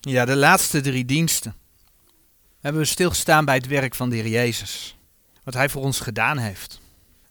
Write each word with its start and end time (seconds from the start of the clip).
Ja, 0.00 0.24
de 0.24 0.36
laatste 0.36 0.80
drie 0.80 1.04
diensten 1.04 1.54
hebben 2.60 2.80
we 2.80 2.86
stilgestaan 2.86 3.44
bij 3.44 3.54
het 3.54 3.66
werk 3.66 3.94
van 3.94 4.10
de 4.10 4.16
Heer 4.16 4.28
Jezus. 4.28 4.96
Wat 5.44 5.54
Hij 5.54 5.68
voor 5.68 5.82
ons 5.82 6.00
gedaan 6.00 6.38
heeft. 6.38 6.80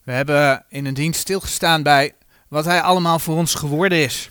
We 0.04 0.12
hebben 0.12 0.66
in 0.70 0.86
een 0.86 0.94
dienst 0.94 1.20
stilgestaan 1.20 1.84
bij 1.84 2.16
wat 2.48 2.66
Hij 2.66 2.82
allemaal 2.82 3.20
voor 3.20 3.36
ons 3.36 3.54
geworden 3.54 3.98
is. 3.98 4.30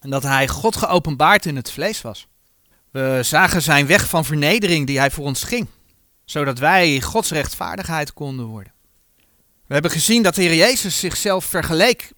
En 0.00 0.10
dat 0.10 0.22
Hij 0.22 0.48
God 0.48 0.76
geopenbaard 0.76 1.46
in 1.46 1.56
het 1.56 1.70
vlees 1.70 2.02
was. 2.02 2.26
We 2.90 3.20
zagen 3.22 3.62
zijn 3.62 3.86
weg 3.86 4.08
van 4.08 4.24
vernedering 4.24 4.86
die 4.86 4.98
Hij 4.98 5.10
voor 5.10 5.24
ons 5.24 5.42
ging. 5.42 5.66
Zodat 6.24 6.58
wij 6.58 7.00
Gods 7.00 7.30
rechtvaardigheid 7.30 8.12
konden 8.12 8.46
worden. 8.46 8.72
We 9.66 9.72
hebben 9.72 9.90
gezien 9.90 10.22
dat 10.22 10.34
de 10.34 10.42
Heer 10.42 10.56
Jezus 10.56 10.98
zichzelf 10.98 11.44
vergeleek 11.44 12.12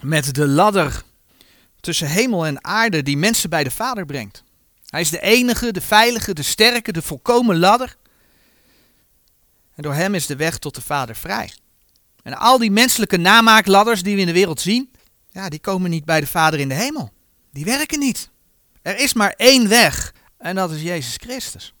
met 0.00 0.34
de 0.34 0.46
ladder 0.46 1.02
tussen 1.80 2.08
hemel 2.08 2.46
en 2.46 2.64
aarde 2.64 3.02
die 3.02 3.16
mensen 3.16 3.50
bij 3.50 3.64
de 3.64 3.70
Vader 3.70 4.06
brengt. 4.06 4.44
Hij 4.90 5.00
is 5.00 5.10
de 5.10 5.20
enige, 5.20 5.72
de 5.72 5.80
veilige, 5.80 6.34
de 6.34 6.42
sterke, 6.42 6.92
de 6.92 7.02
volkomen 7.02 7.58
ladder. 7.58 7.96
En 9.74 9.82
door 9.82 9.94
hem 9.94 10.14
is 10.14 10.26
de 10.26 10.36
weg 10.36 10.58
tot 10.58 10.74
de 10.74 10.80
Vader 10.80 11.16
vrij. 11.16 11.52
En 12.22 12.34
al 12.34 12.58
die 12.58 12.70
menselijke 12.70 13.16
namaakladders 13.16 14.02
die 14.02 14.14
we 14.14 14.20
in 14.20 14.26
de 14.26 14.32
wereld 14.32 14.60
zien, 14.60 14.90
ja, 15.28 15.48
die 15.48 15.60
komen 15.60 15.90
niet 15.90 16.04
bij 16.04 16.20
de 16.20 16.26
Vader 16.26 16.60
in 16.60 16.68
de 16.68 16.74
hemel. 16.74 17.12
Die 17.52 17.64
werken 17.64 17.98
niet. 17.98 18.30
Er 18.82 18.98
is 18.98 19.12
maar 19.12 19.34
één 19.36 19.68
weg 19.68 20.14
en 20.38 20.54
dat 20.54 20.70
is 20.70 20.82
Jezus 20.82 21.14
Christus. 21.16 21.74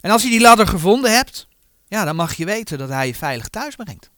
En 0.00 0.10
als 0.10 0.22
je 0.22 0.28
die 0.28 0.40
ladder 0.40 0.66
gevonden 0.66 1.12
hebt, 1.12 1.48
ja, 1.86 2.04
dan 2.04 2.16
mag 2.16 2.34
je 2.34 2.44
weten 2.44 2.78
dat 2.78 2.88
hij 2.88 3.06
je 3.06 3.14
veilig 3.14 3.48
thuis 3.48 3.76
brengt. 3.76 4.10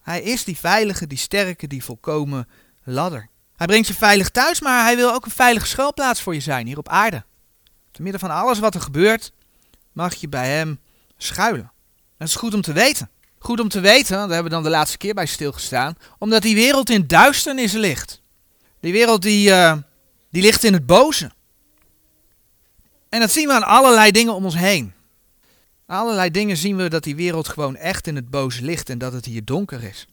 Hij 0.00 0.22
is 0.22 0.44
die 0.44 0.58
veilige, 0.58 1.06
die 1.06 1.18
sterke, 1.18 1.66
die 1.66 1.84
volkomen 1.84 2.48
ladder. 2.84 3.28
Hij 3.56 3.66
brengt 3.66 3.86
je 3.86 3.94
veilig 3.94 4.30
thuis, 4.30 4.60
maar 4.60 4.84
hij 4.84 4.96
wil 4.96 5.12
ook 5.12 5.24
een 5.24 5.30
veilige 5.30 5.66
schuilplaats 5.66 6.20
voor 6.20 6.34
je 6.34 6.40
zijn 6.40 6.66
hier 6.66 6.78
op 6.78 6.88
aarde. 6.88 7.24
Te 7.90 8.02
midden 8.02 8.20
van 8.20 8.30
alles 8.30 8.58
wat 8.58 8.74
er 8.74 8.80
gebeurt, 8.80 9.32
mag 9.92 10.14
je 10.14 10.28
bij 10.28 10.56
hem 10.56 10.80
schuilen. 11.16 11.72
Dat 12.18 12.28
is 12.28 12.34
goed 12.34 12.54
om 12.54 12.60
te 12.60 12.72
weten. 12.72 13.10
Goed 13.38 13.60
om 13.60 13.68
te 13.68 13.80
weten, 13.80 14.16
daar 14.16 14.28
hebben 14.28 14.44
we 14.44 14.50
dan 14.50 14.62
de 14.62 14.68
laatste 14.68 14.96
keer 14.96 15.14
bij 15.14 15.26
stilgestaan, 15.26 15.94
omdat 16.18 16.42
die 16.42 16.54
wereld 16.54 16.90
in 16.90 17.06
duisternis 17.06 17.72
ligt. 17.72 18.20
Die 18.80 18.92
wereld 18.92 19.22
die, 19.22 19.48
uh, 19.48 19.76
die 20.30 20.42
ligt 20.42 20.64
in 20.64 20.72
het 20.72 20.86
boze. 20.86 21.30
En 23.08 23.20
dat 23.20 23.30
zien 23.30 23.46
we 23.46 23.54
aan 23.54 23.62
allerlei 23.62 24.10
dingen 24.10 24.34
om 24.34 24.44
ons 24.44 24.56
heen. 24.56 24.92
Allerlei 25.86 26.30
dingen 26.30 26.56
zien 26.56 26.76
we 26.76 26.88
dat 26.88 27.02
die 27.02 27.16
wereld 27.16 27.48
gewoon 27.48 27.76
echt 27.76 28.06
in 28.06 28.16
het 28.16 28.30
boze 28.30 28.62
ligt 28.62 28.88
en 28.88 28.98
dat 28.98 29.12
het 29.12 29.24
hier 29.24 29.44
donker 29.44 29.84
is. 29.84 30.06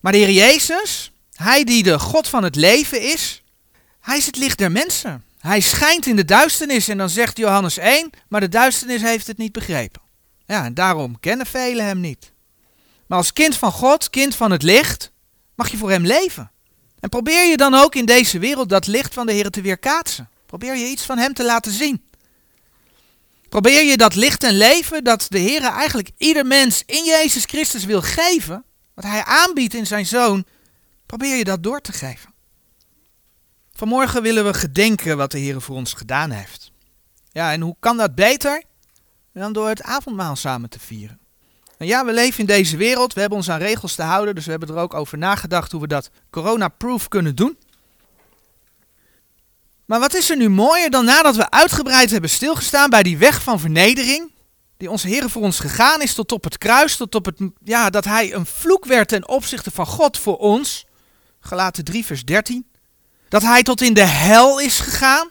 Maar 0.00 0.12
de 0.12 0.18
Heer 0.18 0.30
Jezus, 0.30 1.12
hij 1.32 1.64
die 1.64 1.82
de 1.82 1.98
God 1.98 2.28
van 2.28 2.44
het 2.44 2.56
leven 2.56 3.02
is, 3.02 3.42
hij 4.00 4.16
is 4.16 4.26
het 4.26 4.36
licht 4.36 4.58
der 4.58 4.72
mensen. 4.72 5.24
Hij 5.46 5.60
schijnt 5.60 6.06
in 6.06 6.16
de 6.16 6.24
duisternis 6.24 6.88
en 6.88 6.98
dan 6.98 7.10
zegt 7.10 7.36
Johannes 7.36 7.78
1, 7.78 8.10
maar 8.28 8.40
de 8.40 8.48
duisternis 8.48 9.02
heeft 9.02 9.26
het 9.26 9.38
niet 9.38 9.52
begrepen. 9.52 10.02
Ja, 10.46 10.64
en 10.64 10.74
daarom 10.74 11.20
kennen 11.20 11.46
velen 11.46 11.84
hem 11.84 12.00
niet. 12.00 12.32
Maar 13.06 13.18
als 13.18 13.32
kind 13.32 13.56
van 13.56 13.72
God, 13.72 14.10
kind 14.10 14.34
van 14.34 14.50
het 14.50 14.62
licht, 14.62 15.12
mag 15.54 15.70
je 15.70 15.76
voor 15.76 15.90
hem 15.90 16.06
leven. 16.06 16.50
En 17.00 17.08
probeer 17.08 17.50
je 17.50 17.56
dan 17.56 17.74
ook 17.74 17.94
in 17.94 18.04
deze 18.04 18.38
wereld 18.38 18.68
dat 18.68 18.86
licht 18.86 19.14
van 19.14 19.26
de 19.26 19.32
Heer 19.32 19.50
te 19.50 19.60
weerkaatsen. 19.60 20.28
Probeer 20.46 20.76
je 20.76 20.86
iets 20.86 21.02
van 21.02 21.18
hem 21.18 21.34
te 21.34 21.44
laten 21.44 21.72
zien. 21.72 22.04
Probeer 23.48 23.84
je 23.84 23.96
dat 23.96 24.14
licht 24.14 24.44
en 24.44 24.56
leven 24.56 25.04
dat 25.04 25.26
de 25.28 25.38
Heer 25.38 25.62
eigenlijk 25.62 26.10
ieder 26.16 26.46
mens 26.46 26.82
in 26.86 27.04
Jezus 27.04 27.44
Christus 27.44 27.84
wil 27.84 28.02
geven, 28.02 28.64
wat 28.94 29.04
hij 29.04 29.24
aanbiedt 29.24 29.74
in 29.74 29.86
zijn 29.86 30.06
zoon, 30.06 30.44
probeer 31.06 31.36
je 31.36 31.44
dat 31.44 31.62
door 31.62 31.80
te 31.80 31.92
geven. 31.92 32.34
Vanmorgen 33.76 34.22
willen 34.22 34.44
we 34.44 34.54
gedenken 34.54 35.16
wat 35.16 35.30
de 35.30 35.38
Heer 35.38 35.60
voor 35.60 35.76
ons 35.76 35.92
gedaan 35.92 36.30
heeft. 36.30 36.72
Ja, 37.32 37.52
en 37.52 37.60
hoe 37.60 37.76
kan 37.80 37.96
dat 37.96 38.14
beter 38.14 38.62
dan 39.32 39.52
door 39.52 39.68
het 39.68 39.82
avondmaal 39.82 40.36
samen 40.36 40.70
te 40.70 40.80
vieren? 40.80 41.18
En 41.78 41.86
ja, 41.86 42.04
we 42.04 42.12
leven 42.12 42.40
in 42.40 42.46
deze 42.46 42.76
wereld, 42.76 43.12
we 43.12 43.20
hebben 43.20 43.38
ons 43.38 43.50
aan 43.50 43.58
regels 43.58 43.94
te 43.94 44.02
houden, 44.02 44.34
dus 44.34 44.44
we 44.44 44.50
hebben 44.50 44.68
er 44.68 44.76
ook 44.76 44.94
over 44.94 45.18
nagedacht 45.18 45.72
hoe 45.72 45.80
we 45.80 45.86
dat 45.86 46.10
corona-proof 46.30 47.08
kunnen 47.08 47.34
doen. 47.34 47.58
Maar 49.84 50.00
wat 50.00 50.14
is 50.14 50.30
er 50.30 50.36
nu 50.36 50.48
mooier 50.48 50.90
dan 50.90 51.04
nadat 51.04 51.36
we 51.36 51.50
uitgebreid 51.50 52.10
hebben 52.10 52.30
stilgestaan 52.30 52.90
bij 52.90 53.02
die 53.02 53.18
weg 53.18 53.42
van 53.42 53.60
vernedering, 53.60 54.32
die 54.76 54.90
onze 54.90 55.08
Heer 55.08 55.30
voor 55.30 55.42
ons 55.42 55.60
gegaan 55.60 56.02
is 56.02 56.14
tot 56.14 56.32
op 56.32 56.44
het 56.44 56.58
kruis, 56.58 56.96
tot 56.96 57.14
op 57.14 57.24
het, 57.24 57.40
ja, 57.64 57.90
dat 57.90 58.04
Hij 58.04 58.34
een 58.34 58.46
vloek 58.46 58.84
werd 58.84 59.08
ten 59.08 59.28
opzichte 59.28 59.70
van 59.70 59.86
God 59.86 60.18
voor 60.18 60.36
ons, 60.36 60.86
gelaten 61.40 61.84
3 61.84 62.04
vers 62.04 62.24
13, 62.24 62.66
dat 63.28 63.42
Hij 63.42 63.62
tot 63.62 63.80
in 63.80 63.94
de 63.94 64.04
hel 64.04 64.60
is 64.60 64.78
gegaan, 64.78 65.30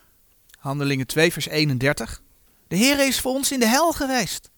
handelingen 0.59 1.07
2 1.07 1.31
vers 1.31 1.47
31, 1.47 2.21
de 2.67 2.75
Heer 2.75 3.07
is 3.07 3.19
voor 3.19 3.33
ons 3.33 3.51
in 3.51 3.59
de 3.59 3.67
hel 3.67 3.91
geweest. 3.91 4.49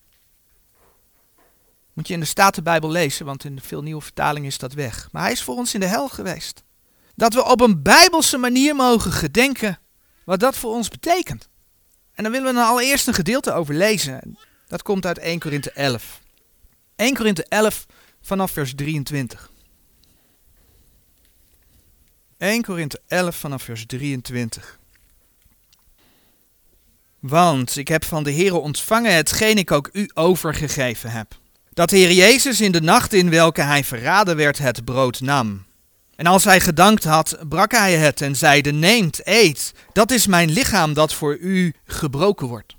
Moet 1.94 2.08
je 2.08 2.14
in 2.14 2.20
de 2.20 2.26
Statenbijbel 2.26 2.90
lezen, 2.92 3.26
want 3.26 3.44
in 3.44 3.62
veel 3.62 3.82
nieuwe 3.82 4.02
vertalingen 4.02 4.48
is 4.48 4.58
dat 4.58 4.74
weg. 4.74 5.10
Maar 5.12 5.22
hij 5.22 5.32
is 5.32 5.44
voor 5.44 5.56
ons 5.56 5.74
in 5.74 5.80
de 5.80 5.86
hel 5.86 6.08
geweest. 6.08 6.64
Dat 7.16 7.34
we 7.34 7.46
op 7.46 7.62
een 7.62 7.82
bijbelse 7.82 8.38
manier 8.38 8.76
mogen 8.76 9.12
gedenken 9.12 9.80
wat 10.26 10.40
dat 10.40 10.58
voor 10.58 10.74
ons 10.74 10.88
betekent. 10.88 11.50
En 12.14 12.24
dan 12.24 12.32
willen 12.32 12.48
we 12.48 12.54
dan 12.54 12.68
allereerst 12.68 13.08
een 13.08 13.14
gedeelte 13.14 13.54
over 13.54 13.76
lezen. 13.76 14.38
Dat 14.68 14.82
komt 14.82 15.06
uit 15.06 15.18
1 15.18 15.40
Korinthe 15.40 15.72
11. 15.72 16.22
1 16.96 17.16
Korinthe 17.16 17.44
11 17.44 17.86
vanaf 18.22 18.52
vers 18.52 18.76
23. 18.76 19.52
1 22.38 22.62
Korinthe 22.62 23.02
11 23.08 23.36
vanaf 23.36 23.64
vers 23.64 23.86
23. 23.86 24.80
Want 27.20 27.78
ik 27.78 27.88
heb 27.88 28.06
van 28.06 28.24
de 28.24 28.34
Heere 28.34 28.58
ontvangen 28.58 29.16
hetgeen 29.16 29.58
ik 29.58 29.72
ook 29.72 29.90
u 29.94 30.10
overgegeven 30.14 31.12
heb. 31.12 31.40
Dat 31.74 31.90
de 31.90 31.98
Heer 31.98 32.12
Jezus 32.12 32.62
in 32.62 32.72
de 32.72 32.82
nacht 32.82 33.14
in 33.14 33.30
welke 33.30 33.62
hij 33.62 33.84
verraden 33.84 34.36
werd 34.36 34.58
het 34.58 34.86
brood 34.86 35.20
nam. 35.20 35.66
En 36.16 36.26
als 36.26 36.44
hij 36.44 36.60
gedankt 36.60 37.04
had, 37.04 37.38
brak 37.50 37.72
hij 37.72 37.96
het 37.96 38.22
en 38.22 38.36
zeide: 38.36 38.72
Neemt, 38.72 39.28
eet, 39.28 39.74
dat 39.94 40.12
is 40.12 40.28
mijn 40.28 40.50
lichaam 40.50 40.94
dat 40.94 41.14
voor 41.14 41.38
u 41.38 41.74
gebroken 41.86 42.48
wordt. 42.48 42.76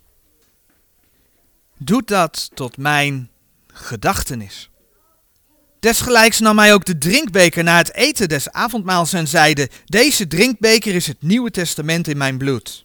Doet 1.77 2.09
dat 2.09 2.51
tot 2.55 2.77
mijn 2.77 3.31
gedachtenis. 3.67 4.71
Desgelijks 5.81 6.41
nam 6.41 6.59
hij 6.59 6.75
ook 6.75 6.85
de 6.85 6.99
drinkbeker 6.99 7.65
na 7.65 7.77
het 7.77 7.95
eten 7.95 8.29
des 8.29 8.51
avondmaals 8.51 9.13
en 9.13 9.29
zeide: 9.29 9.69
Deze 9.85 10.27
drinkbeker 10.27 10.95
is 10.95 11.07
het 11.07 11.23
Nieuwe 11.23 11.51
Testament 11.51 12.09
in 12.09 12.17
mijn 12.17 12.39
bloed. 12.39 12.85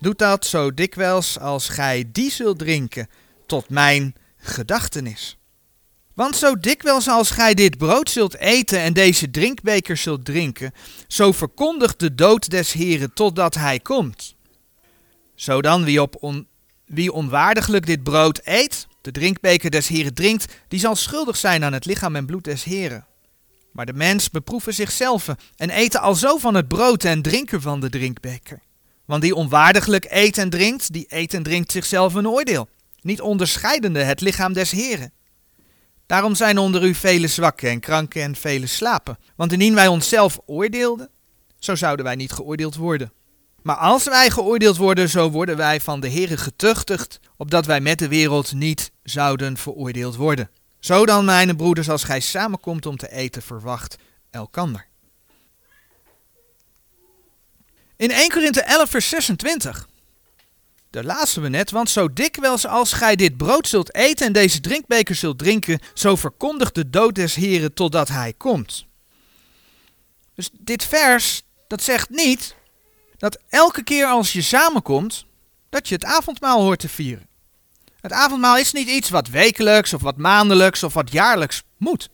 Doet 0.00 0.18
dat 0.18 0.46
zo 0.46 0.74
dikwijls 0.74 1.38
als 1.38 1.68
gij 1.68 2.08
die 2.12 2.30
zult 2.30 2.58
drinken, 2.58 3.08
tot 3.46 3.68
mijn 3.68 4.14
gedachtenis. 4.36 5.38
Want 6.14 6.36
zo 6.36 6.56
dikwijls 6.56 7.08
als 7.08 7.30
gij 7.30 7.54
dit 7.54 7.78
brood 7.78 8.10
zult 8.10 8.36
eten 8.36 8.80
en 8.80 8.92
deze 8.92 9.30
drinkbeker 9.30 9.96
zult 9.96 10.24
drinken, 10.24 10.72
zo 11.08 11.32
verkondigt 11.32 12.00
de 12.00 12.14
dood 12.14 12.50
des 12.50 12.72
Heren 12.72 13.12
totdat 13.12 13.54
hij 13.54 13.78
komt. 13.78 14.34
Zo 15.34 15.60
dan 15.60 15.84
wie, 15.84 16.02
op 16.02 16.16
on, 16.20 16.46
wie 16.86 17.12
onwaardiglijk 17.12 17.86
dit 17.86 18.02
brood 18.02 18.40
eet, 18.44 18.87
de 19.00 19.10
drinkbeker 19.10 19.70
des 19.70 19.88
Heren 19.88 20.14
drinkt, 20.14 20.54
die 20.68 20.80
zal 20.80 20.96
schuldig 20.96 21.36
zijn 21.36 21.64
aan 21.64 21.72
het 21.72 21.84
lichaam 21.84 22.16
en 22.16 22.26
bloed 22.26 22.44
des 22.44 22.64
Heren. 22.64 23.06
Maar 23.72 23.86
de 23.86 23.92
mens 23.92 24.30
beproeven 24.30 24.74
zichzelf 24.74 25.28
en 25.56 25.70
eten 25.70 26.00
alzo 26.00 26.38
van 26.38 26.54
het 26.54 26.68
brood 26.68 27.04
en 27.04 27.22
drinken 27.22 27.60
van 27.60 27.80
de 27.80 27.90
drinkbeker. 27.90 28.60
Want 29.04 29.22
die 29.22 29.34
onwaardiglijk 29.34 30.06
eet 30.08 30.38
en 30.38 30.50
drinkt, 30.50 30.92
die 30.92 31.06
eet 31.08 31.34
en 31.34 31.42
drinkt 31.42 31.72
zichzelf 31.72 32.14
een 32.14 32.28
oordeel, 32.28 32.68
niet 33.00 33.20
onderscheidende 33.20 34.02
het 34.02 34.20
lichaam 34.20 34.52
des 34.52 34.70
Heren. 34.70 35.12
Daarom 36.06 36.34
zijn 36.34 36.58
onder 36.58 36.84
u 36.84 36.94
vele 36.94 37.26
zwakken 37.28 37.70
en 37.70 37.80
kranken 37.80 38.22
en 38.22 38.36
vele 38.36 38.66
slapen. 38.66 39.18
Want 39.36 39.52
indien 39.52 39.74
wij 39.74 39.86
onszelf 39.86 40.38
oordeelden, 40.46 41.10
zo 41.58 41.74
zouden 41.74 42.04
wij 42.04 42.14
niet 42.14 42.32
geoordeeld 42.32 42.74
worden. 42.76 43.12
Maar 43.68 43.76
als 43.76 44.04
wij 44.04 44.30
geoordeeld 44.30 44.76
worden, 44.76 45.08
zo 45.08 45.30
worden 45.30 45.56
wij 45.56 45.80
van 45.80 46.00
de 46.00 46.10
Heere 46.10 46.36
getuchtigd, 46.36 47.20
opdat 47.36 47.66
wij 47.66 47.80
met 47.80 47.98
de 47.98 48.08
wereld 48.08 48.52
niet 48.52 48.90
zouden 49.02 49.56
veroordeeld 49.56 50.16
worden. 50.16 50.50
Zo 50.80 51.06
dan, 51.06 51.24
mijn 51.24 51.56
broeders, 51.56 51.90
als 51.90 52.04
gij 52.04 52.20
samenkomt 52.20 52.86
om 52.86 52.96
te 52.96 53.10
eten, 53.10 53.42
verwacht 53.42 53.96
elkander. 54.30 54.86
In 57.96 58.10
1 58.10 58.28
Korinthe 58.28 58.62
11 58.62 58.90
vers 58.90 59.08
26 59.08 59.88
daar 60.90 61.04
lazen 61.04 61.42
we 61.42 61.48
net, 61.48 61.70
want 61.70 61.90
zo 61.90 62.12
dikwijls 62.12 62.66
als 62.66 62.92
gij 62.92 63.16
dit 63.16 63.36
brood 63.36 63.68
zult 63.68 63.94
eten 63.94 64.26
en 64.26 64.32
deze 64.32 64.60
drinkbeker 64.60 65.14
zult 65.14 65.38
drinken, 65.38 65.80
zo 65.94 66.16
verkondigt 66.16 66.74
de 66.74 66.90
dood 66.90 67.14
des 67.14 67.34
Heren 67.34 67.74
totdat 67.74 68.08
hij 68.08 68.32
komt. 68.32 68.86
Dus 70.34 70.50
dit 70.52 70.84
vers, 70.84 71.42
dat 71.66 71.82
zegt 71.82 72.10
niet 72.10 72.56
dat 73.18 73.38
elke 73.48 73.82
keer 73.82 74.06
als 74.06 74.32
je 74.32 74.42
samenkomt, 74.42 75.26
dat 75.68 75.88
je 75.88 75.94
het 75.94 76.04
avondmaal 76.04 76.60
hoort 76.60 76.78
te 76.78 76.88
vieren. 76.88 77.26
Het 78.00 78.12
avondmaal 78.12 78.58
is 78.58 78.72
niet 78.72 78.88
iets 78.88 79.10
wat 79.10 79.28
wekelijks 79.28 79.92
of 79.94 80.02
wat 80.02 80.16
maandelijks 80.16 80.82
of 80.82 80.94
wat 80.94 81.12
jaarlijks 81.12 81.62
moet. 81.76 82.08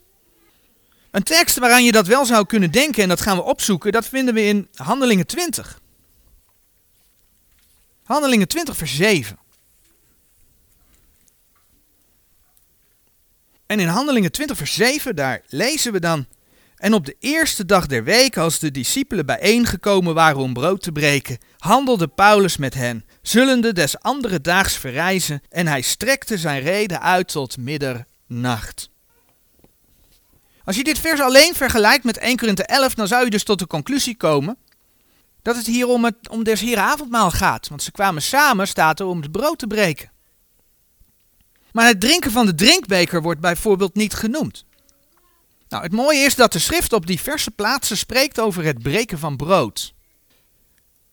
Een 1.10 1.22
tekst 1.22 1.58
waaraan 1.58 1.84
je 1.84 1.92
dat 1.92 2.06
wel 2.06 2.26
zou 2.26 2.46
kunnen 2.46 2.70
denken, 2.70 3.02
en 3.02 3.08
dat 3.08 3.20
gaan 3.20 3.36
we 3.36 3.42
opzoeken, 3.42 3.92
dat 3.92 4.06
vinden 4.06 4.34
we 4.34 4.44
in 4.44 4.68
Handelingen 4.74 5.26
20. 5.26 5.80
Handelingen 8.04 8.48
20, 8.48 8.76
vers 8.76 8.94
7. 8.94 9.38
En 13.66 13.80
in 13.80 13.88
Handelingen 13.88 14.32
20, 14.32 14.56
vers 14.56 14.74
7, 14.74 15.16
daar 15.16 15.42
lezen 15.46 15.92
we 15.92 16.00
dan. 16.00 16.26
En 16.76 16.94
op 16.94 17.06
de 17.06 17.16
eerste 17.18 17.64
dag 17.64 17.86
der 17.86 18.04
week, 18.04 18.36
als 18.36 18.58
de 18.58 18.70
discipelen 18.70 19.26
bijeengekomen 19.26 20.14
waren 20.14 20.40
om 20.40 20.52
brood 20.52 20.82
te 20.82 20.92
breken, 20.92 21.38
handelde 21.58 22.08
Paulus 22.08 22.56
met 22.56 22.74
hen, 22.74 23.04
zullende 23.22 23.72
des 23.72 24.00
andere 24.00 24.40
daags 24.40 24.76
verrijzen, 24.76 25.42
en 25.48 25.66
hij 25.66 25.80
strekte 25.80 26.38
zijn 26.38 26.62
reden 26.62 27.00
uit 27.00 27.28
tot 27.28 27.56
middernacht. 27.56 28.90
Als 30.64 30.76
je 30.76 30.84
dit 30.84 30.98
vers 30.98 31.20
alleen 31.20 31.54
vergelijkt 31.54 32.04
met 32.04 32.18
1 32.18 32.36
Korinthe 32.36 32.64
11, 32.64 32.94
dan 32.94 33.08
zou 33.08 33.24
je 33.24 33.30
dus 33.30 33.44
tot 33.44 33.58
de 33.58 33.66
conclusie 33.66 34.16
komen 34.16 34.56
dat 35.42 35.56
het 35.56 35.66
hier 35.66 35.86
om, 35.86 36.04
het, 36.04 36.28
om 36.28 36.44
des 36.44 36.60
Heren 36.60 36.82
avondmaal 36.82 37.30
gaat. 37.30 37.68
Want 37.68 37.82
ze 37.82 37.90
kwamen 37.92 38.22
samen, 38.22 38.68
staat 38.68 39.00
er, 39.00 39.06
om 39.06 39.20
het 39.20 39.32
brood 39.32 39.58
te 39.58 39.66
breken. 39.66 40.10
Maar 41.72 41.86
het 41.86 42.00
drinken 42.00 42.30
van 42.30 42.46
de 42.46 42.54
drinkbeker 42.54 43.22
wordt 43.22 43.40
bijvoorbeeld 43.40 43.94
niet 43.94 44.14
genoemd. 44.14 44.64
Nou, 45.68 45.82
het 45.82 45.92
mooie 45.92 46.18
is 46.18 46.34
dat 46.34 46.52
de 46.52 46.58
schrift 46.58 46.92
op 46.92 47.06
diverse 47.06 47.50
plaatsen 47.50 47.96
spreekt 47.96 48.40
over 48.40 48.64
het 48.64 48.82
breken 48.82 49.18
van 49.18 49.36
brood. 49.36 49.94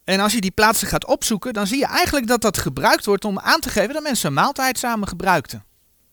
En 0.04 0.20
als 0.20 0.34
je 0.34 0.42
die 0.42 0.52
plaatsen 0.52 0.88
gaat 0.88 1.06
opzoeken, 1.06 1.54
dan 1.54 1.68
zie 1.68 1.78
je 1.78 1.86
eigenlijk 1.86 2.28
dat 2.28 2.42
dat 2.42 2.58
gebruikt 2.58 3.06
wordt 3.06 3.26
om 3.26 3.40
aan 3.40 3.60
te 3.60 3.70
geven 3.70 3.94
dat 3.94 4.04
mensen 4.04 4.28
een 4.28 4.34
maaltijd 4.34 4.78
samen 4.78 5.08
gebruikten. 5.08 5.66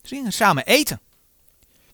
Zie 0.02 0.24
je, 0.24 0.30
samen 0.30 0.64
eten. 0.64 1.00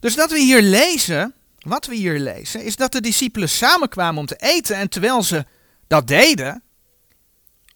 Dus 0.00 0.14
dat 0.14 0.30
we 0.30 0.38
hier 0.38 0.62
lezen, 0.62 1.34
wat 1.58 1.86
we 1.86 1.94
hier 1.94 2.18
lezen, 2.18 2.64
is 2.64 2.76
dat 2.76 2.92
de 2.92 3.00
discipelen 3.00 3.48
samenkwamen 3.48 4.20
om 4.20 4.26
te 4.26 4.36
eten 4.36 4.76
en 4.76 4.88
terwijl 4.88 5.22
ze 5.22 5.46
dat 5.86 6.08
deden, 6.08 6.62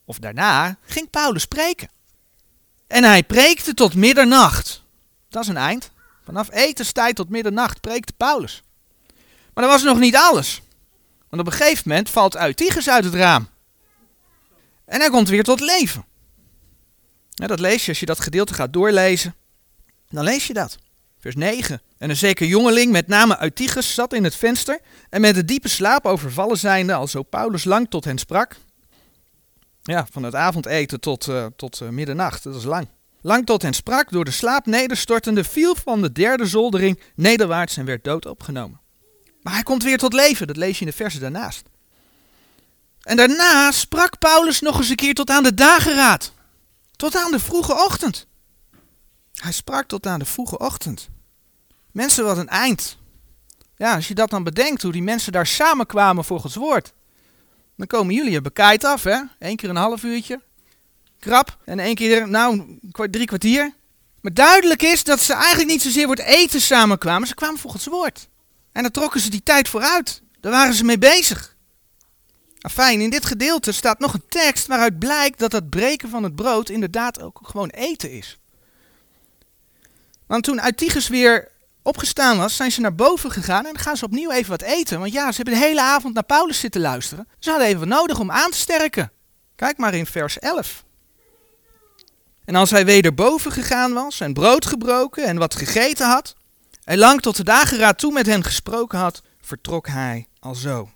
of 0.04 0.18
daarna, 0.18 0.76
ging 0.84 1.10
Paulus 1.10 1.42
spreken. 1.42 1.90
En 2.86 3.04
hij 3.04 3.22
preekte 3.22 3.74
tot 3.74 3.94
middernacht. 3.94 4.82
Dat 5.28 5.42
is 5.42 5.48
een 5.48 5.56
eind. 5.56 5.90
Vanaf 6.28 6.52
etenstijd 6.52 7.16
tot 7.16 7.28
middernacht 7.28 7.80
preekte 7.80 8.12
Paulus. 8.12 8.62
Maar 9.54 9.64
dat 9.64 9.72
was 9.72 9.82
nog 9.82 9.98
niet 9.98 10.16
alles. 10.16 10.62
Want 11.28 11.42
op 11.42 11.48
een 11.48 11.58
gegeven 11.58 11.88
moment 11.88 12.10
valt 12.10 12.36
Eutychus 12.36 12.88
uit 12.88 13.04
het 13.04 13.14
raam. 13.14 13.48
En 14.84 15.00
hij 15.00 15.10
komt 15.10 15.28
weer 15.28 15.42
tot 15.42 15.60
leven. 15.60 16.04
Ja, 17.28 17.46
dat 17.46 17.60
lees 17.60 17.84
je 17.84 17.88
als 17.88 18.00
je 18.00 18.06
dat 18.06 18.20
gedeelte 18.20 18.54
gaat 18.54 18.72
doorlezen. 18.72 19.34
Dan 20.10 20.24
lees 20.24 20.46
je 20.46 20.52
dat. 20.52 20.78
Vers 21.18 21.34
9. 21.34 21.82
En 21.98 22.10
een 22.10 22.16
zeker 22.16 22.46
jongeling, 22.46 22.92
met 22.92 23.06
name 23.06 23.42
Eutychus, 23.42 23.94
zat 23.94 24.12
in 24.12 24.24
het 24.24 24.34
venster 24.34 24.80
en 25.10 25.20
met 25.20 25.36
een 25.36 25.46
diepe 25.46 25.68
slaap 25.68 26.06
overvallen 26.06 26.58
zijnde, 26.58 26.94
alzo 26.94 27.22
Paulus 27.22 27.64
lang 27.64 27.90
tot 27.90 28.04
hen 28.04 28.18
sprak. 28.18 28.56
Ja, 29.82 30.06
van 30.10 30.22
het 30.22 30.34
avondeten 30.34 31.00
tot, 31.00 31.26
uh, 31.26 31.46
tot 31.56 31.80
uh, 31.80 31.88
middernacht, 31.88 32.42
dat 32.42 32.54
is 32.54 32.64
lang. 32.64 32.88
Lang 33.20 33.46
tot 33.46 33.62
hen 33.62 33.74
sprak, 33.74 34.10
door 34.10 34.24
de 34.24 34.30
slaap 34.30 34.66
nederstortende, 34.66 35.44
viel 35.44 35.74
van 35.74 36.02
de 36.02 36.12
derde 36.12 36.46
zoldering 36.46 37.00
nederwaarts 37.14 37.76
en 37.76 37.84
werd 37.84 38.04
dood 38.04 38.26
opgenomen. 38.26 38.80
Maar 39.42 39.52
hij 39.52 39.62
komt 39.62 39.82
weer 39.82 39.98
tot 39.98 40.12
leven, 40.12 40.46
dat 40.46 40.56
lees 40.56 40.78
je 40.78 40.84
in 40.84 40.90
de 40.90 40.96
versen 40.96 41.20
daarnaast. 41.20 41.62
En 43.02 43.16
daarna 43.16 43.70
sprak 43.70 44.18
Paulus 44.18 44.60
nog 44.60 44.78
eens 44.78 44.88
een 44.88 44.96
keer 44.96 45.14
tot 45.14 45.30
aan 45.30 45.42
de 45.42 45.54
dageraad. 45.54 46.32
Tot 46.96 47.16
aan 47.16 47.30
de 47.30 47.38
vroege 47.38 47.72
ochtend. 47.72 48.26
Hij 49.34 49.52
sprak 49.52 49.88
tot 49.88 50.06
aan 50.06 50.18
de 50.18 50.24
vroege 50.24 50.58
ochtend. 50.58 51.08
Mensen, 51.92 52.24
wat 52.24 52.36
een 52.36 52.48
eind. 52.48 52.98
Ja, 53.76 53.94
als 53.94 54.08
je 54.08 54.14
dat 54.14 54.30
dan 54.30 54.42
bedenkt, 54.42 54.82
hoe 54.82 54.92
die 54.92 55.02
mensen 55.02 55.32
daar 55.32 55.46
samenkwamen 55.46 56.24
voor 56.24 56.40
Gods 56.40 56.54
woord. 56.54 56.92
Dan 57.76 57.86
komen 57.86 58.14
jullie 58.14 58.34
er 58.34 58.42
bekijkt 58.42 58.84
af, 58.84 59.02
hè? 59.02 59.20
Eén 59.38 59.56
keer 59.56 59.68
een 59.68 59.76
half 59.76 60.02
uurtje. 60.02 60.40
Krap. 61.18 61.58
En 61.64 61.78
één 61.78 61.94
keer, 61.94 62.28
nou, 62.28 62.78
drie 63.10 63.26
kwartier. 63.26 63.74
Maar 64.20 64.34
duidelijk 64.34 64.82
is 64.82 65.04
dat 65.04 65.20
ze 65.20 65.32
eigenlijk 65.32 65.70
niet 65.70 65.82
zozeer 65.82 66.06
voor 66.06 66.16
het 66.16 66.24
eten 66.24 66.60
samenkwamen. 66.60 67.28
Ze 67.28 67.34
kwamen 67.34 67.58
voor 67.58 67.70
Gods 67.70 67.86
woord. 67.86 68.28
En 68.72 68.82
dan 68.82 68.90
trokken 68.90 69.20
ze 69.20 69.30
die 69.30 69.42
tijd 69.42 69.68
vooruit. 69.68 70.22
Daar 70.40 70.52
waren 70.52 70.74
ze 70.74 70.84
mee 70.84 70.98
bezig. 70.98 71.56
Fijn, 72.70 73.00
in 73.00 73.10
dit 73.10 73.26
gedeelte 73.26 73.72
staat 73.72 73.98
nog 73.98 74.14
een 74.14 74.28
tekst 74.28 74.66
waaruit 74.66 74.98
blijkt 74.98 75.38
dat 75.38 75.52
het 75.52 75.70
breken 75.70 76.08
van 76.08 76.22
het 76.22 76.34
brood 76.34 76.68
inderdaad 76.68 77.22
ook 77.22 77.40
gewoon 77.42 77.68
eten 77.68 78.10
is. 78.10 78.38
Want 80.26 80.44
toen 80.44 80.64
Eutychus 80.64 81.08
weer 81.08 81.48
opgestaan 81.82 82.38
was, 82.38 82.56
zijn 82.56 82.72
ze 82.72 82.80
naar 82.80 82.94
boven 82.94 83.30
gegaan 83.30 83.66
en 83.66 83.72
dan 83.72 83.82
gaan 83.82 83.96
ze 83.96 84.04
opnieuw 84.04 84.30
even 84.30 84.50
wat 84.50 84.62
eten. 84.62 85.00
Want 85.00 85.12
ja, 85.12 85.30
ze 85.30 85.36
hebben 85.36 85.54
de 85.54 85.66
hele 85.66 85.82
avond 85.82 86.14
naar 86.14 86.22
Paulus 86.22 86.60
zitten 86.60 86.80
luisteren. 86.80 87.28
Ze 87.38 87.50
hadden 87.50 87.68
even 87.68 87.80
wat 87.80 87.88
nodig 87.88 88.18
om 88.18 88.30
aan 88.30 88.50
te 88.50 88.58
sterken. 88.58 89.12
Kijk 89.56 89.76
maar 89.76 89.94
in 89.94 90.06
vers 90.06 90.38
11. 90.38 90.84
En 92.48 92.54
als 92.54 92.70
hij 92.70 92.84
weder 92.84 93.14
boven 93.14 93.52
gegaan 93.52 93.92
was 93.92 94.20
en 94.20 94.32
brood 94.32 94.66
gebroken 94.66 95.24
en 95.24 95.36
wat 95.36 95.54
gegeten 95.54 96.06
had, 96.06 96.34
en 96.84 96.98
lang 96.98 97.20
tot 97.20 97.36
de 97.36 97.44
dageraad 97.44 97.98
toe 97.98 98.12
met 98.12 98.26
hen 98.26 98.44
gesproken 98.44 98.98
had, 98.98 99.22
vertrok 99.40 99.86
hij 99.88 100.26
alzo. 100.38 100.90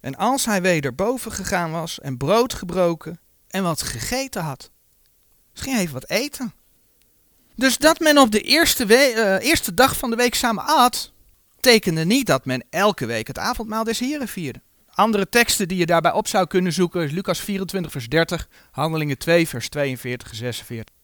En 0.00 0.16
als 0.16 0.44
hij 0.44 0.62
weder 0.62 0.94
boven 0.94 1.32
gegaan 1.32 1.70
was 1.70 2.00
en 2.00 2.16
brood 2.16 2.54
gebroken 2.54 3.20
en 3.48 3.62
wat 3.62 3.82
gegeten 3.82 4.42
had, 4.42 4.70
ging 5.52 5.78
even 5.78 5.94
wat 5.94 6.10
eten. 6.10 6.54
Dus 7.54 7.78
dat 7.78 7.98
men 7.98 8.18
op 8.18 8.30
de 8.30 8.40
eerste, 8.40 8.86
uh, 8.86 9.46
eerste 9.46 9.74
dag 9.74 9.96
van 9.96 10.10
de 10.10 10.16
week 10.16 10.34
samen 10.34 10.64
at, 10.64 11.12
tekende 11.60 12.04
niet 12.04 12.26
dat 12.26 12.44
men 12.44 12.64
elke 12.70 13.06
week 13.06 13.26
het 13.26 13.38
avondmaal 13.38 13.84
des 13.84 13.98
Heren 13.98 14.28
vierde. 14.28 14.60
Andere 14.96 15.28
teksten 15.28 15.68
die 15.68 15.78
je 15.78 15.86
daarbij 15.86 16.12
op 16.12 16.28
zou 16.28 16.46
kunnen 16.46 16.72
zoeken 16.72 17.02
is 17.02 17.10
Lucas 17.10 17.40
24 17.40 17.92
vers 17.92 18.08
30, 18.08 18.48
Handelingen 18.70 19.18
2 19.18 19.48
vers 19.48 19.68
42 19.68 20.30
en 20.30 20.36
46. 20.36 20.94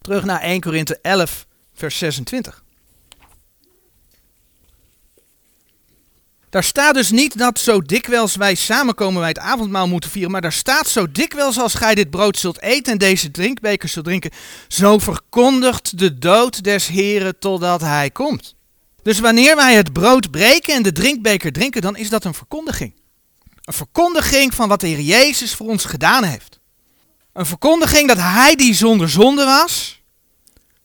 Terug 0.00 0.24
naar 0.24 0.40
1 0.40 0.60
Korinthe 0.60 0.98
11 1.02 1.46
vers 1.74 1.98
26. 1.98 2.62
Daar 6.50 6.64
staat 6.64 6.94
dus 6.94 7.10
niet 7.10 7.38
dat 7.38 7.58
zo 7.58 7.80
dikwijls 7.80 8.36
wij 8.36 8.54
samenkomen 8.54 9.20
wij 9.20 9.28
het 9.28 9.38
avondmaal 9.38 9.88
moeten 9.88 10.10
vieren, 10.10 10.30
maar 10.30 10.40
daar 10.40 10.52
staat 10.52 10.86
zo 10.86 11.10
dikwijls 11.12 11.58
als 11.58 11.74
gij 11.74 11.94
dit 11.94 12.10
brood 12.10 12.38
zult 12.38 12.62
eten 12.62 12.92
en 12.92 12.98
deze 12.98 13.30
drinkbeker 13.30 13.88
zult 13.88 14.04
drinken, 14.04 14.30
zo 14.68 14.98
verkondigt 14.98 15.98
de 15.98 16.18
dood 16.18 16.64
des 16.64 16.86
Heren 16.86 17.38
totdat 17.38 17.80
hij 17.80 18.10
komt. 18.10 18.56
Dus 19.08 19.18
wanneer 19.18 19.56
wij 19.56 19.74
het 19.74 19.92
brood 19.92 20.30
breken 20.30 20.74
en 20.74 20.82
de 20.82 20.92
drinkbeker 20.92 21.52
drinken, 21.52 21.82
dan 21.82 21.96
is 21.96 22.08
dat 22.08 22.24
een 22.24 22.34
verkondiging. 22.34 22.94
Een 23.62 23.72
verkondiging 23.72 24.54
van 24.54 24.68
wat 24.68 24.80
de 24.80 24.86
Heer 24.86 25.00
Jezus 25.00 25.54
voor 25.54 25.66
ons 25.68 25.84
gedaan 25.84 26.24
heeft. 26.24 26.60
Een 27.32 27.46
verkondiging 27.46 28.08
dat 28.08 28.16
Hij 28.16 28.56
die 28.56 28.74
zonder 28.74 29.10
zonde 29.10 29.44
was, 29.44 30.02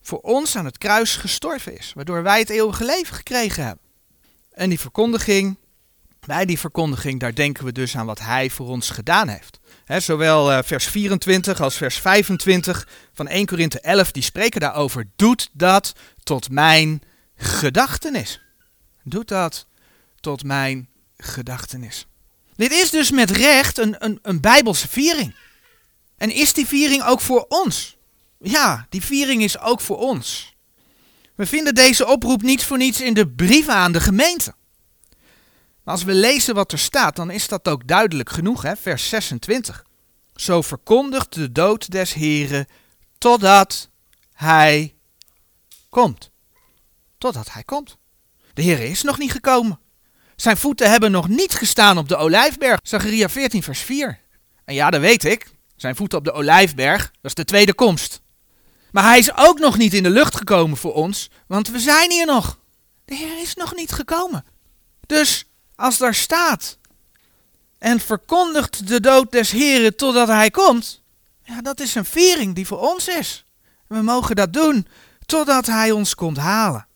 voor 0.01 0.19
ons 0.19 0.55
aan 0.55 0.65
het 0.65 0.77
kruis 0.77 1.15
gestorven 1.15 1.77
is, 1.77 1.91
waardoor 1.95 2.23
wij 2.23 2.39
het 2.39 2.49
eeuwige 2.49 2.85
leven 2.85 3.15
gekregen 3.15 3.65
hebben. 3.65 3.83
En 4.51 4.69
die 4.69 4.79
verkondiging, 4.79 5.57
bij 6.25 6.45
die 6.45 6.59
verkondiging, 6.59 7.19
daar 7.19 7.35
denken 7.35 7.65
we 7.65 7.71
dus 7.71 7.95
aan 7.97 8.05
wat 8.05 8.19
Hij 8.19 8.49
voor 8.49 8.67
ons 8.67 8.89
gedaan 8.89 9.27
heeft. 9.27 9.59
zowel 9.85 10.51
uh, 10.51 10.59
vers 10.63 10.85
24 10.85 11.61
als 11.61 11.75
vers 11.75 11.97
25 11.97 12.87
van 13.13 13.27
1 13.27 13.45
Korinthe 13.45 13.79
11, 13.79 14.11
die 14.11 14.23
spreken 14.23 14.61
daarover. 14.61 15.09
Doet 15.15 15.49
dat 15.53 15.93
tot 16.23 16.49
mijn 16.49 17.01
gedachtenis. 17.35 18.41
Doet 19.03 19.27
dat 19.27 19.67
tot 20.19 20.43
mijn 20.43 20.89
gedachtenis. 21.17 22.07
Dit 22.55 22.71
is 22.71 22.89
dus 22.89 23.11
met 23.11 23.31
recht 23.31 23.77
een, 23.77 23.95
een, 23.97 24.19
een 24.21 24.41
Bijbelse 24.41 24.87
viering. 24.87 25.35
En 26.17 26.29
is 26.29 26.53
die 26.53 26.67
viering 26.67 27.03
ook 27.03 27.21
voor 27.21 27.45
ons? 27.47 27.97
Ja, 28.39 28.87
die 28.89 29.03
viering 29.03 29.43
is 29.43 29.59
ook 29.59 29.81
voor 29.81 29.97
ons. 29.97 30.55
We 31.35 31.45
vinden 31.45 31.75
deze 31.75 32.07
oproep 32.07 32.41
niet 32.41 32.63
voor 32.63 32.77
niets 32.77 33.01
in 33.01 33.13
de 33.13 33.27
brieven 33.27 33.73
aan 33.73 33.91
de 33.91 33.99
gemeente. 33.99 34.53
Als 35.83 36.03
we 36.03 36.13
lezen 36.13 36.55
wat 36.55 36.71
er 36.71 36.79
staat, 36.79 37.15
dan 37.15 37.29
is 37.31 37.47
dat 37.47 37.67
ook 37.67 37.87
duidelijk 37.87 38.29
genoeg, 38.29 38.61
hè? 38.61 38.75
vers 38.75 39.09
26. 39.09 39.85
Zo 40.35 40.61
verkondigt 40.61 41.33
de 41.33 41.51
dood 41.51 41.91
des 41.91 42.13
Heren 42.13 42.67
totdat 43.17 43.89
hij 44.33 44.95
komt. 45.89 46.31
Totdat 47.23 47.51
hij 47.51 47.63
komt. 47.63 47.97
De 48.53 48.61
Heer 48.61 48.79
is 48.79 49.01
nog 49.01 49.17
niet 49.17 49.31
gekomen. 49.31 49.79
Zijn 50.35 50.57
voeten 50.57 50.89
hebben 50.89 51.11
nog 51.11 51.27
niet 51.27 51.53
gestaan 51.53 51.97
op 51.97 52.09
de 52.09 52.15
olijfberg. 52.15 52.79
Zacharia 52.83 53.29
14, 53.29 53.63
vers 53.63 53.79
4. 53.79 54.19
En 54.65 54.73
ja, 54.73 54.89
dat 54.89 55.01
weet 55.01 55.23
ik. 55.23 55.47
Zijn 55.75 55.95
voeten 55.95 56.17
op 56.17 56.23
de 56.23 56.31
olijfberg, 56.31 57.01
dat 57.01 57.11
is 57.21 57.33
de 57.33 57.45
tweede 57.45 57.73
komst. 57.73 58.21
Maar 58.91 59.03
hij 59.03 59.17
is 59.17 59.37
ook 59.37 59.59
nog 59.59 59.77
niet 59.77 59.93
in 59.93 60.03
de 60.03 60.09
lucht 60.09 60.35
gekomen 60.35 60.77
voor 60.77 60.93
ons, 60.93 61.29
want 61.47 61.67
we 61.67 61.79
zijn 61.79 62.11
hier 62.11 62.25
nog. 62.25 62.59
De 63.05 63.15
Heer 63.15 63.41
is 63.41 63.55
nog 63.55 63.75
niet 63.75 63.91
gekomen. 63.91 64.45
Dus 65.05 65.45
als 65.75 65.97
daar 65.97 66.15
staat 66.15 66.77
en 67.77 67.99
verkondigt 67.99 68.87
de 68.87 68.99
dood 68.99 69.31
des 69.31 69.51
Heren 69.51 69.95
totdat 69.95 70.27
hij 70.27 70.51
komt, 70.51 71.01
ja, 71.43 71.61
dat 71.61 71.79
is 71.79 71.95
een 71.95 72.05
viering 72.05 72.55
die 72.55 72.67
voor 72.67 72.79
ons 72.79 73.07
is. 73.07 73.45
We 73.87 74.01
mogen 74.01 74.35
dat 74.35 74.53
doen 74.53 74.87
totdat 75.25 75.65
hij 75.65 75.91
ons 75.91 76.15
komt 76.15 76.37
halen. 76.37 76.87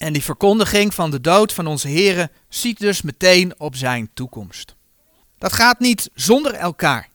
En 0.00 0.12
die 0.12 0.22
verkondiging 0.22 0.94
van 0.94 1.10
de 1.10 1.20
dood 1.20 1.52
van 1.52 1.66
onze 1.66 1.88
Heren 1.88 2.30
ziet 2.48 2.78
dus 2.78 3.02
meteen 3.02 3.54
op 3.58 3.76
zijn 3.76 4.10
toekomst. 4.14 4.74
Dat 5.38 5.52
gaat 5.52 5.78
niet 5.78 6.10
zonder 6.14 6.54
elkaar. 6.54 7.08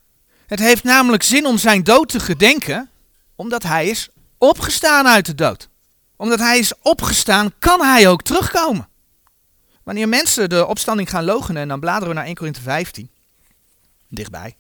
Het 0.46 0.60
heeft 0.60 0.84
namelijk 0.84 1.24
zin 1.24 1.46
om 1.46 1.58
zijn 1.58 1.84
dood 1.84 2.10
te 2.10 2.20
gedenken, 2.20 2.90
omdat 3.36 3.64
hij 3.64 3.88
is 3.88 4.10
opgestaan 4.38 5.08
uit 5.08 5.26
de 5.26 5.36
dood. 5.36 5.70
Omdat 6.16 6.40
hij 6.40 6.60
is 6.60 6.74
opgestaan, 6.82 7.52
kan 7.60 7.82
hij 7.82 8.08
ook 8.08 8.22
terugkomen. 8.22 8.88
Wanneer 9.84 10.10
mensen 10.10 10.50
de 10.50 10.66
opstanding 10.66 11.10
gaan 11.10 11.24
logenen, 11.24 11.62
en 11.62 11.68
dan 11.68 11.80
bladeren 11.80 12.10
we 12.10 12.16
naar 12.16 12.26
1 12.26 12.36
Korinthe 12.36 12.62
15, 12.62 13.10
dichtbij. 14.08 14.56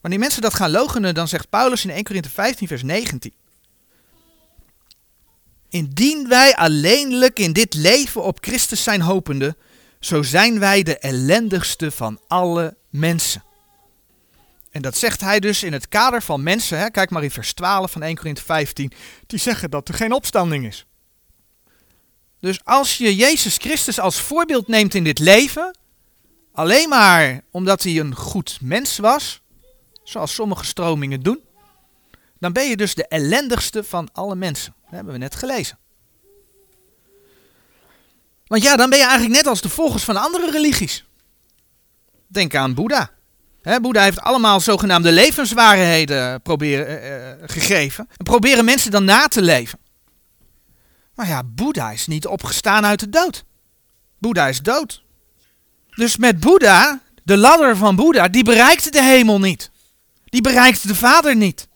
Wanneer 0.00 0.20
mensen 0.20 0.42
dat 0.42 0.54
gaan 0.54 0.70
logenen, 0.70 1.14
dan 1.14 1.28
zegt 1.28 1.48
Paulus 1.48 1.84
in 1.84 1.90
1 1.90 2.04
Korinthe 2.04 2.30
15, 2.30 2.68
vers 2.68 2.82
19. 2.82 3.32
Indien 5.76 6.28
wij 6.28 6.56
alleenlijk 6.56 7.38
in 7.38 7.52
dit 7.52 7.74
leven 7.74 8.22
op 8.22 8.38
Christus 8.40 8.82
zijn 8.82 9.00
hopende, 9.00 9.56
zo 10.00 10.22
zijn 10.22 10.58
wij 10.58 10.82
de 10.82 10.98
ellendigste 10.98 11.90
van 11.90 12.20
alle 12.26 12.76
mensen. 12.90 13.44
En 14.70 14.82
dat 14.82 14.96
zegt 14.96 15.20
hij 15.20 15.40
dus 15.40 15.62
in 15.62 15.72
het 15.72 15.88
kader 15.88 16.22
van 16.22 16.42
mensen, 16.42 16.78
hè, 16.78 16.90
kijk 16.90 17.10
maar 17.10 17.22
in 17.22 17.30
vers 17.30 17.52
12 17.52 17.90
van 17.90 18.02
1 18.02 18.16
Korinthe 18.16 18.42
15, 18.42 18.92
die 19.26 19.38
zeggen 19.38 19.70
dat 19.70 19.88
er 19.88 19.94
geen 19.94 20.12
opstanding 20.12 20.66
is. 20.66 20.86
Dus 22.40 22.64
als 22.64 22.96
je 22.98 23.16
Jezus 23.16 23.56
Christus 23.56 24.00
als 24.00 24.20
voorbeeld 24.20 24.68
neemt 24.68 24.94
in 24.94 25.04
dit 25.04 25.18
leven, 25.18 25.78
alleen 26.52 26.88
maar 26.88 27.40
omdat 27.50 27.82
hij 27.82 27.98
een 27.98 28.14
goed 28.14 28.58
mens 28.60 28.98
was, 28.98 29.40
zoals 30.04 30.34
sommige 30.34 30.64
stromingen 30.64 31.20
doen, 31.20 31.40
dan 32.38 32.52
ben 32.52 32.68
je 32.68 32.76
dus 32.76 32.94
de 32.94 33.06
ellendigste 33.06 33.84
van 33.84 34.08
alle 34.12 34.36
mensen. 34.36 34.75
Dat 34.86 34.94
hebben 34.94 35.12
we 35.12 35.18
net 35.18 35.34
gelezen. 35.34 35.78
Want 38.46 38.62
ja, 38.62 38.76
dan 38.76 38.90
ben 38.90 38.98
je 38.98 39.04
eigenlijk 39.04 39.34
net 39.34 39.46
als 39.46 39.60
de 39.60 39.68
volgers 39.68 40.04
van 40.04 40.16
andere 40.16 40.50
religies. 40.50 41.04
Denk 42.26 42.54
aan 42.54 42.74
Boeddha. 42.74 43.10
He, 43.62 43.80
Boeddha 43.80 44.02
heeft 44.02 44.20
allemaal 44.20 44.60
zogenaamde 44.60 45.12
levenswaarheden 45.12 46.42
proberen, 46.42 47.38
uh, 47.40 47.48
gegeven. 47.48 48.08
En 48.16 48.24
proberen 48.24 48.64
mensen 48.64 48.90
dan 48.90 49.04
na 49.04 49.28
te 49.28 49.42
leven. 49.42 49.78
Maar 51.14 51.28
ja, 51.28 51.42
Boeddha 51.44 51.90
is 51.90 52.06
niet 52.06 52.26
opgestaan 52.26 52.84
uit 52.84 53.00
de 53.00 53.08
dood. 53.08 53.44
Boeddha 54.18 54.48
is 54.48 54.62
dood. 54.62 55.02
Dus 55.90 56.16
met 56.16 56.40
Boeddha, 56.40 57.00
de 57.24 57.36
ladder 57.36 57.76
van 57.76 57.96
Boeddha, 57.96 58.28
die 58.28 58.44
bereikt 58.44 58.92
de 58.92 59.02
hemel 59.02 59.40
niet. 59.40 59.70
Die 60.24 60.40
bereikt 60.40 60.88
de 60.88 60.94
Vader 60.94 61.36
niet. 61.36 61.68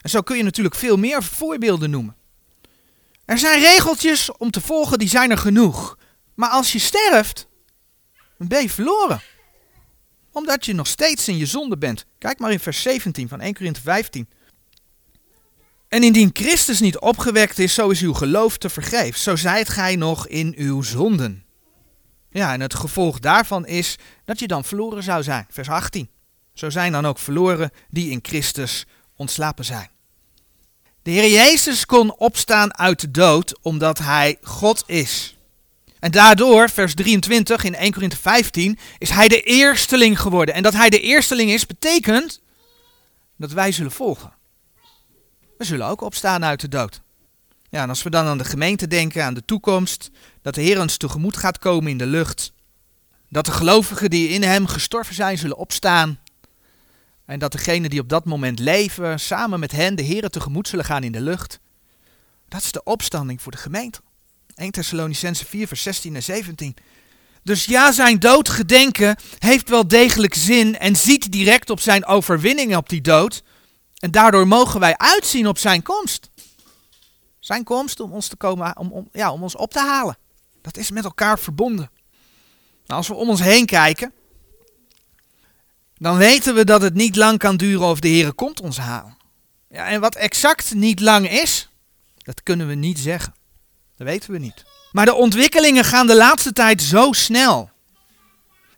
En 0.00 0.10
zo 0.10 0.20
kun 0.20 0.36
je 0.36 0.42
natuurlijk 0.42 0.74
veel 0.74 0.96
meer 0.96 1.22
voorbeelden 1.22 1.90
noemen. 1.90 2.16
Er 3.24 3.38
zijn 3.38 3.60
regeltjes 3.60 4.32
om 4.36 4.50
te 4.50 4.60
volgen, 4.60 4.98
die 4.98 5.08
zijn 5.08 5.30
er 5.30 5.38
genoeg. 5.38 5.98
Maar 6.34 6.50
als 6.50 6.72
je 6.72 6.78
sterft, 6.78 7.46
dan 8.38 8.48
ben 8.48 8.62
je 8.62 8.70
verloren. 8.70 9.20
Omdat 10.32 10.66
je 10.66 10.72
nog 10.72 10.86
steeds 10.86 11.28
in 11.28 11.36
je 11.36 11.46
zonde 11.46 11.78
bent. 11.78 12.06
Kijk 12.18 12.38
maar 12.38 12.52
in 12.52 12.60
vers 12.60 12.82
17 12.82 13.28
van 13.28 13.40
1 13.40 13.54
Korinthe 13.54 13.80
15. 13.80 14.28
En 15.88 16.02
indien 16.02 16.30
Christus 16.32 16.80
niet 16.80 16.98
opgewekt 16.98 17.58
is, 17.58 17.74
zo 17.74 17.88
is 17.88 18.00
uw 18.00 18.12
geloof 18.12 18.58
te 18.58 18.68
vergeefs. 18.68 19.22
Zo 19.22 19.36
zijt 19.36 19.68
gij 19.68 19.96
nog 19.96 20.28
in 20.28 20.54
uw 20.56 20.82
zonden. 20.82 21.44
Ja, 22.30 22.52
en 22.52 22.60
het 22.60 22.74
gevolg 22.74 23.18
daarvan 23.18 23.66
is 23.66 23.96
dat 24.24 24.38
je 24.38 24.46
dan 24.46 24.64
verloren 24.64 25.02
zou 25.02 25.22
zijn. 25.22 25.46
Vers 25.50 25.68
18. 25.68 26.08
Zo 26.54 26.70
zijn 26.70 26.92
dan 26.92 27.06
ook 27.06 27.18
verloren 27.18 27.70
die 27.88 28.10
in 28.10 28.18
Christus 28.22 28.86
ontslapen 29.16 29.64
zijn. 29.64 29.90
De 31.04 31.10
Heer 31.10 31.30
Jezus 31.30 31.86
kon 31.86 32.16
opstaan 32.16 32.78
uit 32.78 33.00
de 33.00 33.10
dood 33.10 33.58
omdat 33.62 33.98
Hij 33.98 34.38
God 34.42 34.82
is. 34.86 35.36
En 35.98 36.10
daardoor, 36.10 36.70
vers 36.70 36.94
23 36.94 37.64
in 37.64 37.74
1 37.74 37.92
Korinthe 37.92 38.16
15, 38.16 38.78
is 38.98 39.10
Hij 39.10 39.28
de 39.28 39.40
eersteling 39.40 40.20
geworden. 40.20 40.54
En 40.54 40.62
dat 40.62 40.72
Hij 40.72 40.90
de 40.90 41.00
eersteling 41.00 41.50
is, 41.50 41.66
betekent 41.66 42.40
dat 43.36 43.52
wij 43.52 43.72
zullen 43.72 43.92
volgen. 43.92 44.32
We 45.58 45.64
zullen 45.64 45.86
ook 45.86 46.00
opstaan 46.00 46.44
uit 46.44 46.60
de 46.60 46.68
dood. 46.68 47.00
Ja, 47.70 47.82
en 47.82 47.88
als 47.88 48.02
we 48.02 48.10
dan 48.10 48.26
aan 48.26 48.38
de 48.38 48.44
gemeente 48.44 48.86
denken, 48.86 49.24
aan 49.24 49.34
de 49.34 49.44
toekomst, 49.44 50.10
dat 50.42 50.54
de 50.54 50.62
Heer 50.62 50.80
ons 50.80 50.96
tegemoet 50.96 51.36
gaat 51.36 51.58
komen 51.58 51.90
in 51.90 51.98
de 51.98 52.06
lucht, 52.06 52.52
dat 53.28 53.46
de 53.46 53.52
gelovigen 53.52 54.10
die 54.10 54.28
in 54.28 54.42
Hem 54.42 54.66
gestorven 54.66 55.14
zijn 55.14 55.38
zullen 55.38 55.56
opstaan, 55.56 56.18
en 57.26 57.38
dat 57.38 57.52
degenen 57.52 57.90
die 57.90 58.00
op 58.00 58.08
dat 58.08 58.24
moment 58.24 58.58
leven, 58.58 59.20
samen 59.20 59.60
met 59.60 59.72
hen 59.72 59.94
de 59.94 60.02
Heer 60.02 60.28
tegemoet 60.28 60.68
zullen 60.68 60.84
gaan 60.84 61.02
in 61.02 61.12
de 61.12 61.20
lucht. 61.20 61.60
Dat 62.48 62.62
is 62.62 62.72
de 62.72 62.82
opstanding 62.82 63.42
voor 63.42 63.52
de 63.52 63.58
gemeente. 63.58 64.00
1 64.54 64.70
Thessalonicense 64.70 65.44
4 65.44 65.66
vers 65.66 65.82
16 65.82 66.14
en 66.14 66.22
17. 66.22 66.76
Dus 67.42 67.64
ja, 67.64 67.92
zijn 67.92 68.18
dood 68.18 68.48
gedenken 68.48 69.16
heeft 69.38 69.68
wel 69.68 69.88
degelijk 69.88 70.34
zin 70.34 70.78
en 70.78 70.96
ziet 70.96 71.32
direct 71.32 71.70
op 71.70 71.80
zijn 71.80 72.06
overwinning 72.06 72.76
op 72.76 72.88
die 72.88 73.00
dood. 73.00 73.42
En 73.98 74.10
daardoor 74.10 74.48
mogen 74.48 74.80
wij 74.80 74.96
uitzien 74.96 75.46
op 75.46 75.58
zijn 75.58 75.82
komst. 75.82 76.30
Zijn 77.40 77.64
komst 77.64 78.00
om 78.00 78.12
ons, 78.12 78.28
te 78.28 78.36
komen, 78.36 78.78
om, 78.78 78.92
om, 78.92 79.08
ja, 79.12 79.32
om 79.32 79.42
ons 79.42 79.56
op 79.56 79.72
te 79.72 79.78
halen. 79.78 80.18
Dat 80.62 80.76
is 80.76 80.90
met 80.90 81.04
elkaar 81.04 81.38
verbonden. 81.38 81.90
Nou, 82.86 82.98
als 82.98 83.08
we 83.08 83.14
om 83.14 83.28
ons 83.28 83.40
heen 83.40 83.66
kijken, 83.66 84.12
dan 86.04 86.16
weten 86.16 86.54
we 86.54 86.64
dat 86.64 86.82
het 86.82 86.94
niet 86.94 87.16
lang 87.16 87.38
kan 87.38 87.56
duren 87.56 87.86
of 87.86 88.00
de 88.00 88.08
Heer 88.08 88.32
komt 88.32 88.60
ons 88.60 88.78
halen. 88.78 89.16
Ja, 89.68 89.86
en 89.86 90.00
wat 90.00 90.14
exact 90.14 90.74
niet 90.74 91.00
lang 91.00 91.30
is, 91.30 91.68
dat 92.16 92.42
kunnen 92.42 92.66
we 92.66 92.74
niet 92.74 92.98
zeggen. 92.98 93.34
Dat 93.96 94.06
weten 94.06 94.30
we 94.30 94.38
niet. 94.38 94.64
Maar 94.92 95.04
de 95.04 95.14
ontwikkelingen 95.14 95.84
gaan 95.84 96.06
de 96.06 96.16
laatste 96.16 96.52
tijd 96.52 96.82
zo 96.82 97.12
snel. 97.12 97.70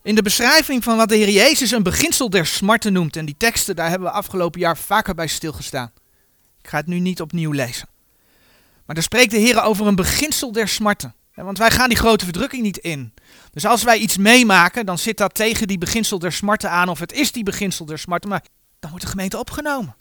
In 0.03 0.15
de 0.15 0.23
beschrijving 0.23 0.85
van 0.85 0.97
wat 0.97 1.09
de 1.09 1.17
Heer 1.17 1.31
Jezus 1.31 1.71
een 1.71 1.83
beginsel 1.83 2.31
der 2.31 2.47
smarten 2.47 2.93
noemt, 2.93 3.17
en 3.17 3.25
die 3.25 3.37
teksten, 3.39 3.77
daar 3.77 3.89
hebben 3.89 4.09
we 4.09 4.15
afgelopen 4.15 4.61
jaar 4.61 4.79
vaker 4.79 5.15
bij 5.15 5.27
stilgestaan. 5.27 5.91
Ik 6.63 6.69
ga 6.69 6.77
het 6.77 6.87
nu 6.87 6.99
niet 6.99 7.21
opnieuw 7.21 7.53
lezen. 7.53 7.89
Maar 8.85 8.95
daar 8.95 9.05
spreekt 9.05 9.31
de 9.31 9.39
Heer 9.39 9.63
over 9.63 9.87
een 9.87 9.95
beginsel 9.95 10.53
der 10.53 10.69
smarten. 10.69 11.15
Want 11.45 11.59
wij 11.59 11.71
gaan 11.71 11.89
die 11.89 11.99
grote 11.99 12.25
verdrukking 12.25 12.63
niet 12.63 12.77
in. 12.77 13.15
Dus 13.53 13.67
als 13.67 13.83
wij 13.83 13.99
iets 13.99 14.17
meemaken, 14.17 14.87
dan 14.87 14.99
zit 14.99 15.19
dat 15.19 15.35
tegen 15.35 15.69
die 15.69 15.79
beginsel 15.79 16.19
der 16.19 16.33
smarten 16.33 16.71
aan, 16.71 16.89
of 16.89 16.99
het 16.99 17.13
is 17.13 17.33
die 17.33 17.43
beginsel 17.43 17.85
der 17.85 17.99
smarten, 17.99 18.29
maar 18.29 18.45
dan 18.79 18.91
wordt 18.91 19.05
de 19.05 19.11
gemeente 19.11 19.39
opgenomen. 19.39 19.97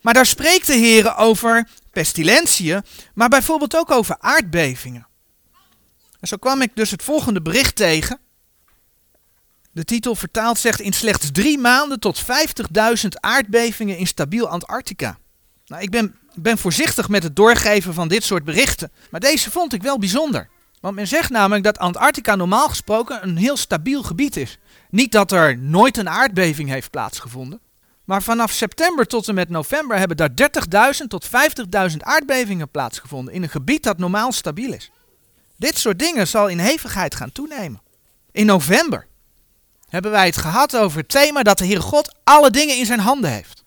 Maar 0.00 0.14
daar 0.14 0.26
spreekt 0.26 0.66
de 0.66 0.74
Heer 0.74 1.16
over 1.16 1.68
pestilentiën, 1.90 2.82
maar 3.14 3.28
bijvoorbeeld 3.28 3.76
ook 3.76 3.90
over 3.90 4.16
aardbevingen. 4.18 5.06
En 6.20 6.28
zo 6.28 6.36
kwam 6.36 6.62
ik 6.62 6.70
dus 6.74 6.90
het 6.90 7.02
volgende 7.02 7.42
bericht 7.42 7.76
tegen. 7.76 8.18
De 9.70 9.84
titel 9.84 10.14
vertaald 10.14 10.58
zegt 10.58 10.80
in 10.80 10.92
slechts 10.92 11.30
drie 11.32 11.58
maanden 11.58 12.00
tot 12.00 12.22
50.000 12.22 13.08
aardbevingen 13.20 13.96
in 13.96 14.06
stabiel 14.06 14.48
Antarctica. 14.48 15.18
Nou, 15.66 15.82
ik 15.82 15.90
ben, 15.90 16.14
ben 16.34 16.58
voorzichtig 16.58 17.08
met 17.08 17.22
het 17.22 17.36
doorgeven 17.36 17.94
van 17.94 18.08
dit 18.08 18.24
soort 18.24 18.44
berichten, 18.44 18.92
maar 19.10 19.20
deze 19.20 19.50
vond 19.50 19.72
ik 19.72 19.82
wel 19.82 19.98
bijzonder. 19.98 20.48
Want 20.80 20.94
men 20.94 21.08
zegt 21.08 21.30
namelijk 21.30 21.64
dat 21.64 21.78
Antarctica 21.78 22.34
normaal 22.34 22.68
gesproken 22.68 23.22
een 23.22 23.36
heel 23.36 23.56
stabiel 23.56 24.02
gebied 24.02 24.36
is. 24.36 24.58
Niet 24.90 25.12
dat 25.12 25.32
er 25.32 25.58
nooit 25.58 25.96
een 25.96 26.08
aardbeving 26.08 26.68
heeft 26.68 26.90
plaatsgevonden. 26.90 27.60
Maar 28.04 28.22
vanaf 28.22 28.52
september 28.52 29.06
tot 29.06 29.28
en 29.28 29.34
met 29.34 29.48
november 29.48 29.98
hebben 29.98 30.16
daar 30.16 30.30
30.000 31.00 31.06
tot 31.08 31.26
50.000 31.90 31.96
aardbevingen 31.98 32.68
plaatsgevonden 32.68 33.34
in 33.34 33.42
een 33.42 33.48
gebied 33.48 33.82
dat 33.82 33.98
normaal 33.98 34.32
stabiel 34.32 34.72
is. 34.72 34.90
Dit 35.56 35.78
soort 35.78 35.98
dingen 35.98 36.28
zal 36.28 36.48
in 36.48 36.58
hevigheid 36.58 37.14
gaan 37.14 37.32
toenemen. 37.32 37.80
In 38.32 38.46
november 38.46 39.06
hebben 39.88 40.10
wij 40.10 40.26
het 40.26 40.36
gehad 40.36 40.76
over 40.76 40.98
het 40.98 41.08
thema 41.08 41.42
dat 41.42 41.58
de 41.58 41.64
Heere 41.64 41.80
God 41.80 42.14
alle 42.24 42.50
dingen 42.50 42.76
in 42.76 42.86
zijn 42.86 43.00
handen 43.00 43.30
heeft. 43.30 43.61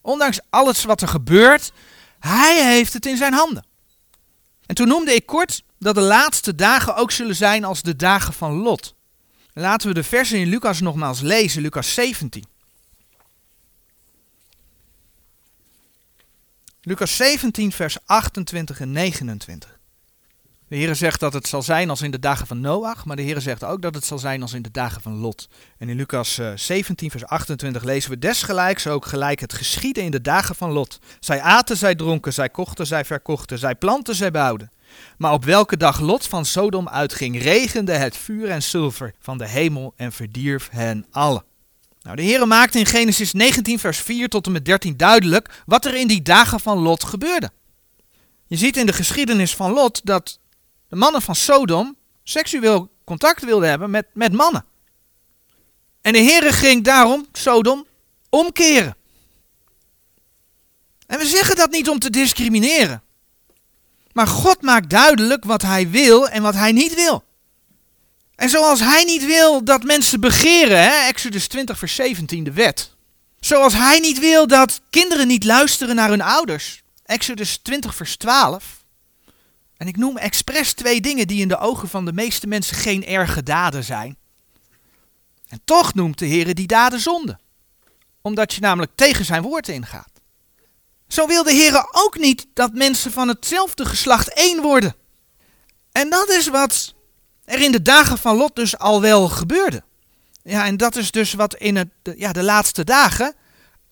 Ondanks 0.00 0.40
alles 0.50 0.84
wat 0.84 1.00
er 1.00 1.08
gebeurt, 1.08 1.72
hij 2.18 2.74
heeft 2.74 2.92
het 2.92 3.06
in 3.06 3.16
zijn 3.16 3.32
handen. 3.32 3.66
En 4.66 4.74
toen 4.74 4.88
noemde 4.88 5.14
ik 5.14 5.26
kort 5.26 5.62
dat 5.78 5.94
de 5.94 6.00
laatste 6.00 6.54
dagen 6.54 6.96
ook 6.96 7.10
zullen 7.10 7.36
zijn 7.36 7.64
als 7.64 7.82
de 7.82 7.96
dagen 7.96 8.32
van 8.32 8.52
Lot. 8.52 8.94
Laten 9.52 9.88
we 9.88 9.94
de 9.94 10.04
versen 10.04 10.38
in 10.38 10.48
Lucas 10.48 10.80
nogmaals 10.80 11.20
lezen, 11.20 11.62
Lucas 11.62 11.94
17. 11.94 12.44
Lucas 16.82 17.16
17, 17.16 17.72
vers 17.72 17.96
28 18.06 18.80
en 18.80 18.92
29. 18.92 19.79
De 20.70 20.76
Heer 20.76 20.96
zegt 20.96 21.20
dat 21.20 21.32
het 21.32 21.48
zal 21.48 21.62
zijn 21.62 21.90
als 21.90 22.02
in 22.02 22.10
de 22.10 22.18
dagen 22.18 22.46
van 22.46 22.60
Noach, 22.60 23.04
maar 23.04 23.16
de 23.16 23.22
Heer 23.22 23.40
zegt 23.40 23.64
ook 23.64 23.82
dat 23.82 23.94
het 23.94 24.04
zal 24.04 24.18
zijn 24.18 24.42
als 24.42 24.52
in 24.52 24.62
de 24.62 24.70
dagen 24.70 25.02
van 25.02 25.16
Lot. 25.16 25.48
En 25.78 25.88
in 25.88 25.96
Lucas 25.96 26.40
17, 26.54 27.06
eh, 27.06 27.12
vers 27.12 27.24
28 27.24 27.82
lezen 27.82 28.10
we 28.10 28.18
desgelijks 28.18 28.86
ook 28.86 29.06
gelijk 29.06 29.40
het 29.40 29.52
geschieden 29.52 30.02
in 30.02 30.10
de 30.10 30.20
dagen 30.20 30.54
van 30.54 30.70
Lot. 30.70 30.98
Zij 31.20 31.40
aten, 31.40 31.76
zij 31.76 31.94
dronken, 31.94 32.32
zij 32.32 32.48
kochten, 32.48 32.86
zij 32.86 33.04
verkochten, 33.04 33.58
zij 33.58 33.74
planten, 33.74 34.14
zij 34.14 34.30
bouwden. 34.30 34.70
Maar 35.18 35.32
op 35.32 35.44
welke 35.44 35.76
dag 35.76 36.00
Lot 36.00 36.26
van 36.26 36.44
Sodom 36.44 36.88
uitging, 36.88 37.42
regende 37.42 37.92
het 37.92 38.16
vuur 38.16 38.48
en 38.50 38.62
zilver 38.62 39.14
van 39.20 39.38
de 39.38 39.48
hemel 39.48 39.92
en 39.96 40.12
verdierf 40.12 40.68
hen 40.70 41.06
allen. 41.10 41.44
Nou, 42.02 42.16
de 42.16 42.22
Heer 42.22 42.46
maakte 42.46 42.78
in 42.78 42.86
Genesis 42.86 43.32
19, 43.32 43.78
vers 43.78 43.98
4 43.98 44.28
tot 44.28 44.46
en 44.46 44.52
met 44.52 44.64
13 44.64 44.96
duidelijk 44.96 45.62
wat 45.66 45.84
er 45.84 45.94
in 45.94 46.08
die 46.08 46.22
dagen 46.22 46.60
van 46.60 46.78
Lot 46.78 47.04
gebeurde. 47.04 47.50
Je 48.46 48.56
ziet 48.56 48.76
in 48.76 48.86
de 48.86 48.92
geschiedenis 48.92 49.54
van 49.54 49.72
Lot 49.72 50.00
dat 50.04 50.39
de 50.90 50.96
mannen 50.96 51.22
van 51.22 51.34
Sodom 51.34 51.96
seksueel 52.22 52.90
contact 53.04 53.44
wilden 53.44 53.68
hebben 53.68 53.90
met, 53.90 54.06
met 54.12 54.32
mannen. 54.32 54.64
En 56.00 56.12
de 56.12 56.18
Heere 56.18 56.52
ging 56.52 56.84
daarom, 56.84 57.26
Sodom, 57.32 57.86
omkeren. 58.28 58.96
En 61.06 61.18
we 61.18 61.26
zeggen 61.26 61.56
dat 61.56 61.70
niet 61.70 61.88
om 61.88 61.98
te 61.98 62.10
discrimineren. 62.10 63.02
Maar 64.12 64.26
God 64.26 64.62
maakt 64.62 64.90
duidelijk 64.90 65.44
wat 65.44 65.62
hij 65.62 65.90
wil 65.90 66.28
en 66.28 66.42
wat 66.42 66.54
hij 66.54 66.72
niet 66.72 66.94
wil. 66.94 67.24
En 68.34 68.48
zoals 68.48 68.80
hij 68.80 69.04
niet 69.04 69.26
wil 69.26 69.64
dat 69.64 69.82
mensen 69.82 70.20
begeren, 70.20 70.82
hè, 70.82 71.06
Exodus 71.06 71.46
20 71.46 71.78
vers 71.78 71.94
17, 71.94 72.44
de 72.44 72.52
wet. 72.52 72.94
Zoals 73.40 73.72
hij 73.72 73.98
niet 73.98 74.18
wil 74.18 74.46
dat 74.46 74.80
kinderen 74.90 75.26
niet 75.26 75.44
luisteren 75.44 75.94
naar 75.94 76.08
hun 76.08 76.22
ouders, 76.22 76.82
Exodus 77.04 77.56
20 77.56 77.94
vers 77.94 78.16
12. 78.16 78.79
En 79.80 79.86
ik 79.86 79.96
noem 79.96 80.16
expres 80.16 80.72
twee 80.72 81.00
dingen 81.00 81.26
die 81.26 81.40
in 81.40 81.48
de 81.48 81.58
ogen 81.58 81.88
van 81.88 82.04
de 82.04 82.12
meeste 82.12 82.46
mensen 82.46 82.76
geen 82.76 83.06
erge 83.06 83.42
daden 83.42 83.84
zijn. 83.84 84.16
En 85.48 85.60
toch 85.64 85.94
noemt 85.94 86.18
de 86.18 86.26
Heer 86.26 86.54
die 86.54 86.66
daden 86.66 87.00
zonde. 87.00 87.38
Omdat 88.22 88.52
je 88.54 88.60
namelijk 88.60 88.92
tegen 88.94 89.24
zijn 89.24 89.42
woord 89.42 89.68
ingaat. 89.68 90.10
Zo 91.08 91.26
wil 91.26 91.42
de 91.42 91.52
Heer 91.52 91.88
ook 91.92 92.18
niet 92.18 92.46
dat 92.54 92.72
mensen 92.72 93.12
van 93.12 93.28
hetzelfde 93.28 93.84
geslacht 93.84 94.34
één 94.34 94.62
worden. 94.62 94.94
En 95.92 96.10
dat 96.10 96.28
is 96.28 96.46
wat 96.46 96.94
er 97.44 97.60
in 97.60 97.72
de 97.72 97.82
dagen 97.82 98.18
van 98.18 98.36
Lot 98.36 98.56
dus 98.56 98.78
al 98.78 99.00
wel 99.00 99.28
gebeurde. 99.28 99.82
Ja, 100.42 100.66
en 100.66 100.76
dat 100.76 100.96
is 100.96 101.10
dus 101.10 101.32
wat 101.32 101.54
in 101.54 101.76
het, 101.76 101.88
ja, 102.16 102.32
de 102.32 102.42
laatste 102.42 102.84
dagen 102.84 103.34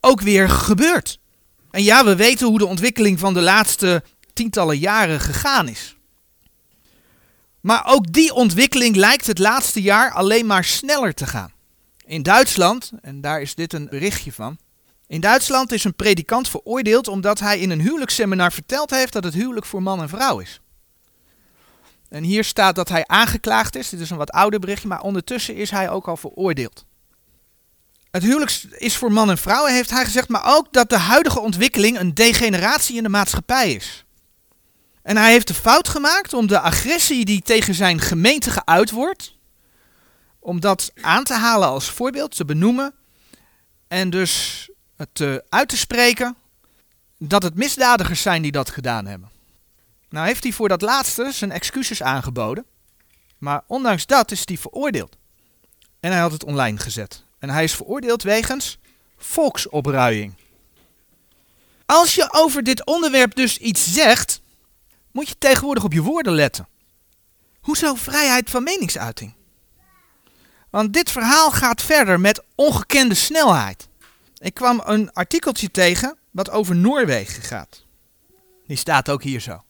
ook 0.01 0.21
weer 0.21 0.49
gebeurt. 0.49 1.19
En 1.71 1.83
ja, 1.83 2.05
we 2.05 2.17
weten 2.17 2.47
hoe 2.47 2.59
de 2.59 2.67
ontwikkeling 2.67 3.19
van 3.19 3.35
de 3.35 3.41
laatste 3.41 4.03
tientallen 4.39 4.79
jaren 4.79 5.21
gegaan 5.21 5.69
is. 5.69 5.97
Maar 7.61 7.83
ook 7.87 8.13
die 8.13 8.35
ontwikkeling 8.35 8.97
lijkt 8.97 9.27
het 9.27 9.39
laatste 9.39 9.83
jaar 9.83 10.13
alleen 10.13 10.47
maar 10.47 10.65
sneller 10.65 11.15
te 11.15 11.27
gaan. 11.27 11.53
In 12.07 12.23
Duitsland, 12.23 12.91
en 13.03 13.21
daar 13.21 13.41
is 13.41 13.55
dit 13.55 13.73
een 13.73 13.89
berichtje 13.89 14.33
van. 14.33 14.59
In 15.07 15.21
Duitsland 15.21 15.73
is 15.73 15.85
een 15.85 15.95
predikant 15.95 16.49
veroordeeld 16.49 17.09
omdat 17.09 17.39
hij 17.39 17.59
in 17.59 17.71
een 17.71 17.81
huwelijksseminar 17.81 18.53
verteld 18.53 18.91
heeft 18.91 19.13
dat 19.13 19.25
het 19.25 19.35
huwelijk 19.35 19.67
voor 19.67 19.83
man 19.83 20.01
en 20.01 20.09
vrouw 20.09 20.39
is. 20.39 20.61
En 22.09 22.23
hier 22.23 22.45
staat 22.45 22.75
dat 22.75 22.89
hij 22.89 23.07
aangeklaagd 23.07 23.77
is. 23.77 23.89
Dit 23.89 24.01
is 24.01 24.11
een 24.11 24.17
wat 24.17 24.31
ouder 24.31 24.61
berichtje, 24.61 24.89
maar 24.89 25.03
ondertussen 25.03 25.55
is 25.55 25.71
hij 25.71 25.91
ook 25.91 26.09
al 26.09 26.17
veroordeeld. 26.17 26.85
Het 28.11 28.23
huwelijk 28.23 28.63
is 28.71 28.97
voor 28.97 29.13
man 29.13 29.31
en 29.31 29.39
vrouw, 29.39 29.65
heeft 29.65 29.91
hij 29.91 30.05
gezegd, 30.05 30.29
maar 30.29 30.57
ook 30.57 30.73
dat 30.73 30.89
de 30.89 30.99
huidige 30.99 31.41
ontwikkeling 31.41 31.99
een 31.99 32.15
degeneratie 32.15 32.97
in 32.97 33.03
de 33.03 33.09
maatschappij 33.09 33.73
is. 33.73 34.05
En 35.09 35.17
hij 35.17 35.31
heeft 35.31 35.47
de 35.47 35.55
fout 35.55 35.89
gemaakt 35.89 36.33
om 36.33 36.47
de 36.47 36.61
agressie 36.61 37.25
die 37.25 37.43
tegen 37.43 37.75
zijn 37.75 38.01
gemeente 38.01 38.51
geuit 38.51 38.91
wordt, 38.91 39.35
om 40.39 40.61
dat 40.61 40.93
aan 41.01 41.25
te 41.25 41.35
halen 41.35 41.69
als 41.69 41.91
voorbeeld, 41.91 42.37
te 42.37 42.45
benoemen 42.45 42.95
en 43.87 44.11
dus 44.11 44.69
het 44.97 45.21
uh, 45.21 45.37
uit 45.49 45.69
te 45.69 45.77
spreken 45.77 46.37
dat 47.19 47.43
het 47.43 47.55
misdadigers 47.55 48.23
zijn 48.23 48.43
die 48.43 48.53
dat 48.53 48.71
gedaan 48.71 49.07
hebben. 49.07 49.31
Nou 50.09 50.27
heeft 50.27 50.43
hij 50.43 50.53
voor 50.53 50.69
dat 50.69 50.83
laatste 50.83 51.31
zijn 51.33 51.53
excuses 51.53 52.03
aangeboden, 52.03 52.65
maar 53.39 53.63
ondanks 53.67 54.07
dat 54.07 54.31
is 54.31 54.43
hij 54.45 54.59
veroordeeld. 54.59 55.17
En 56.01 56.11
hij 56.11 56.21
had 56.21 56.33
het 56.33 56.45
online 56.45 56.79
gezet. 56.79 57.25
En 57.39 57.51
hij 57.51 57.65
is 57.65 57.75
veroordeeld 57.75 58.23
wegens 58.23 58.79
volksopruiing. 59.17 60.35
Als 61.87 62.15
je 62.15 62.29
over 62.33 62.63
dit 62.63 62.87
onderwerp 62.87 63.35
dus 63.35 63.59
iets 63.59 63.93
zegt, 63.93 64.41
moet 65.19 65.29
je 65.29 65.39
tegenwoordig 65.39 65.85
op 65.85 65.93
je 65.93 66.03
woorden 66.03 66.33
letten. 66.33 66.69
Hoezo 67.61 67.95
vrijheid 67.95 68.51
van 68.51 68.63
meningsuiting? 68.63 69.35
Want 70.71 70.93
dit 70.93 71.11
verhaal 71.11 71.51
gaat 71.51 71.83
verder 71.83 72.21
met 72.21 72.43
ongekende 72.55 73.15
snelheid. 73.15 73.89
Ik 74.39 74.55
kwam 74.55 74.83
een 74.85 75.13
artikeltje 75.13 75.71
tegen 75.71 76.17
wat 76.31 76.51
over 76.51 76.77
Noorwegen 76.77 77.43
gaat. 77.43 77.85
Die 78.67 78.77
staat 78.77 79.11
ook 79.11 79.23
hier 79.23 79.41
zo. 79.41 79.63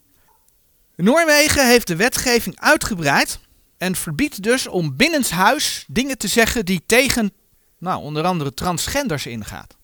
Noorwegen 0.96 1.66
heeft 1.66 1.86
de 1.86 1.96
wetgeving 1.96 2.60
uitgebreid 2.60 3.38
en 3.78 3.96
verbiedt 3.96 4.42
dus 4.42 4.66
om 4.66 4.96
binnenshuis 4.96 5.84
dingen 5.86 6.18
te 6.18 6.28
zeggen 6.28 6.64
die 6.64 6.82
tegen, 6.86 7.32
nou, 7.78 8.02
onder 8.02 8.24
andere 8.24 8.54
transgenders 8.54 9.26
ingaat. 9.26 9.76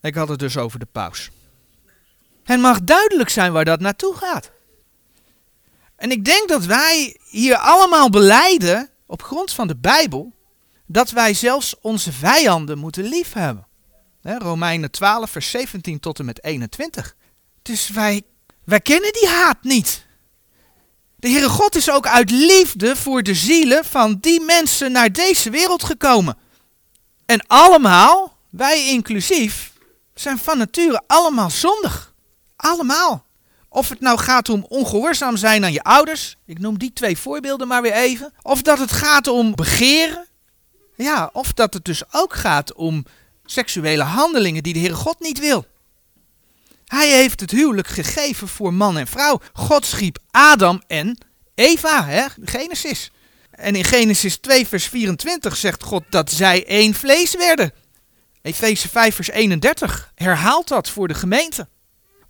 Ik 0.00 0.14
had 0.14 0.28
het 0.28 0.38
dus 0.38 0.56
over 0.56 0.78
de 0.78 0.86
paus. 0.92 1.30
Het 2.44 2.60
mag 2.60 2.82
duidelijk 2.82 3.28
zijn 3.28 3.52
waar 3.52 3.64
dat 3.64 3.80
naartoe 3.80 4.14
gaat. 4.14 4.50
En 5.96 6.10
ik 6.10 6.24
denk 6.24 6.48
dat 6.48 6.64
wij 6.64 7.18
hier 7.24 7.56
allemaal 7.56 8.10
beleiden, 8.10 8.90
op 9.06 9.22
grond 9.22 9.52
van 9.52 9.66
de 9.66 9.76
Bijbel, 9.76 10.32
dat 10.86 11.10
wij 11.10 11.34
zelfs 11.34 11.80
onze 11.80 12.12
vijanden 12.12 12.78
moeten 12.78 13.04
liefhebben. 13.04 13.68
Romeinen 14.22 14.90
12, 14.90 15.30
vers 15.30 15.50
17 15.50 16.00
tot 16.00 16.18
en 16.18 16.24
met 16.24 16.44
21. 16.44 17.16
Dus 17.62 17.88
wij, 17.88 18.22
wij 18.64 18.80
kennen 18.80 19.12
die 19.12 19.28
haat 19.28 19.62
niet. 19.62 20.04
De 21.16 21.28
Heere 21.28 21.48
God 21.48 21.76
is 21.76 21.90
ook 21.90 22.06
uit 22.06 22.30
liefde 22.30 22.96
voor 22.96 23.22
de 23.22 23.34
zielen 23.34 23.84
van 23.84 24.18
die 24.20 24.40
mensen 24.40 24.92
naar 24.92 25.12
deze 25.12 25.50
wereld 25.50 25.84
gekomen. 25.84 26.36
En 27.26 27.46
allemaal, 27.46 28.36
wij 28.50 28.86
inclusief, 28.88 29.72
zijn 30.14 30.38
van 30.38 30.58
nature 30.58 31.02
allemaal 31.06 31.50
zondig. 31.50 32.14
Allemaal. 32.56 33.24
Of 33.68 33.88
het 33.88 34.00
nou 34.00 34.18
gaat 34.18 34.48
om 34.48 34.66
ongehoorzaam 34.68 35.36
zijn 35.36 35.64
aan 35.64 35.72
je 35.72 35.82
ouders. 35.82 36.36
Ik 36.46 36.58
noem 36.58 36.78
die 36.78 36.92
twee 36.92 37.18
voorbeelden 37.18 37.68
maar 37.68 37.82
weer 37.82 37.92
even. 37.92 38.32
Of 38.42 38.62
dat 38.62 38.78
het 38.78 38.92
gaat 38.92 39.26
om 39.26 39.54
begeren. 39.54 40.26
Ja, 40.96 41.30
of 41.32 41.52
dat 41.52 41.74
het 41.74 41.84
dus 41.84 42.02
ook 42.12 42.34
gaat 42.34 42.72
om 42.72 43.04
seksuele 43.50 44.02
handelingen 44.02 44.62
die 44.62 44.72
de 44.72 44.78
Heere 44.78 44.94
God 44.94 45.20
niet 45.20 45.38
wil. 45.38 45.66
Hij 46.86 47.08
heeft 47.08 47.40
het 47.40 47.50
huwelijk 47.50 47.88
gegeven 47.88 48.48
voor 48.48 48.74
man 48.74 48.98
en 48.98 49.06
vrouw. 49.06 49.40
God 49.52 49.86
schiep 49.86 50.18
Adam 50.30 50.82
en 50.86 51.18
Eva, 51.54 52.04
hè? 52.04 52.26
Genesis. 52.44 53.10
En 53.50 53.74
in 53.74 53.84
Genesis 53.84 54.36
2, 54.36 54.66
vers 54.66 54.86
24 54.86 55.56
zegt 55.56 55.82
God 55.82 56.02
dat 56.08 56.30
zij 56.30 56.66
één 56.66 56.94
vlees 56.94 57.36
werden. 57.36 57.72
Efeze 58.42 58.88
5, 58.88 59.14
vers 59.14 59.30
31 59.30 60.12
herhaalt 60.14 60.68
dat 60.68 60.88
voor 60.88 61.08
de 61.08 61.14
gemeente. 61.14 61.68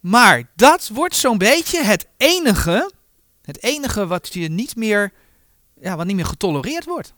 Maar 0.01 0.51
dat 0.57 0.89
wordt 0.93 1.17
zo'n 1.17 1.39
beetje 1.39 1.83
het 1.83 2.07
enige, 2.17 2.93
het 3.43 3.63
enige 3.63 4.07
wat 4.07 4.35
je 4.35 4.49
niet 4.49 4.77
meer, 4.77 5.13
ja, 5.81 5.97
wat 5.97 6.07
niet 6.07 6.17
meer 6.17 6.27
getolereerd 6.27 6.85
wordt. 6.85 7.13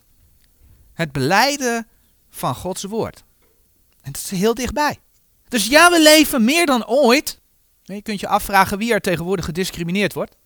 Het 0.94 1.12
beleiden 1.12 1.88
van 2.30 2.54
Gods 2.54 2.82
woord. 2.82 3.24
En 4.02 4.12
dat 4.12 4.22
is 4.22 4.30
heel 4.30 4.54
dichtbij. 4.54 4.98
Dus 5.48 5.66
ja, 5.66 5.90
we 5.90 6.00
leven 6.00 6.44
meer 6.44 6.66
dan 6.66 6.86
ooit. 6.86 7.40
Je 7.82 8.02
kunt 8.02 8.20
je 8.20 8.28
afvragen 8.28 8.78
wie 8.78 8.92
er 8.92 9.00
tegenwoordig 9.00 9.44
gediscrimineerd 9.44 10.12
wordt. 10.12 10.36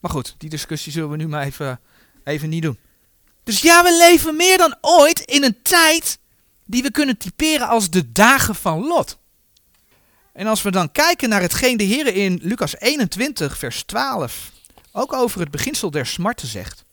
Maar 0.00 0.10
goed, 0.10 0.34
die 0.38 0.50
discussie 0.50 0.92
zullen 0.92 1.10
we 1.10 1.16
nu 1.16 1.28
maar 1.28 1.42
even, 1.42 1.80
even 2.24 2.48
niet 2.48 2.62
doen. 2.62 2.78
Dus 3.44 3.60
ja, 3.60 3.82
we 3.82 3.96
leven 3.96 4.36
meer 4.36 4.58
dan 4.58 4.76
ooit 4.80 5.20
in 5.20 5.44
een 5.44 5.62
tijd 5.62 6.18
die 6.64 6.82
we 6.82 6.90
kunnen 6.90 7.16
typeren 7.16 7.68
als 7.68 7.90
de 7.90 8.12
dagen 8.12 8.54
van 8.54 8.86
Lot. 8.86 9.18
En 10.32 10.46
als 10.46 10.62
we 10.62 10.70
dan 10.70 10.92
kijken 10.92 11.28
naar 11.28 11.40
hetgeen 11.40 11.76
de 11.76 11.84
Heer 11.84 12.14
in 12.14 12.40
Lucas 12.42 12.76
21, 12.78 13.58
vers 13.58 13.82
12 13.82 14.50
ook 14.92 15.12
over 15.12 15.40
het 15.40 15.50
beginsel 15.50 15.90
der 15.90 16.06
smarten 16.06 16.48
zegt. 16.48 16.84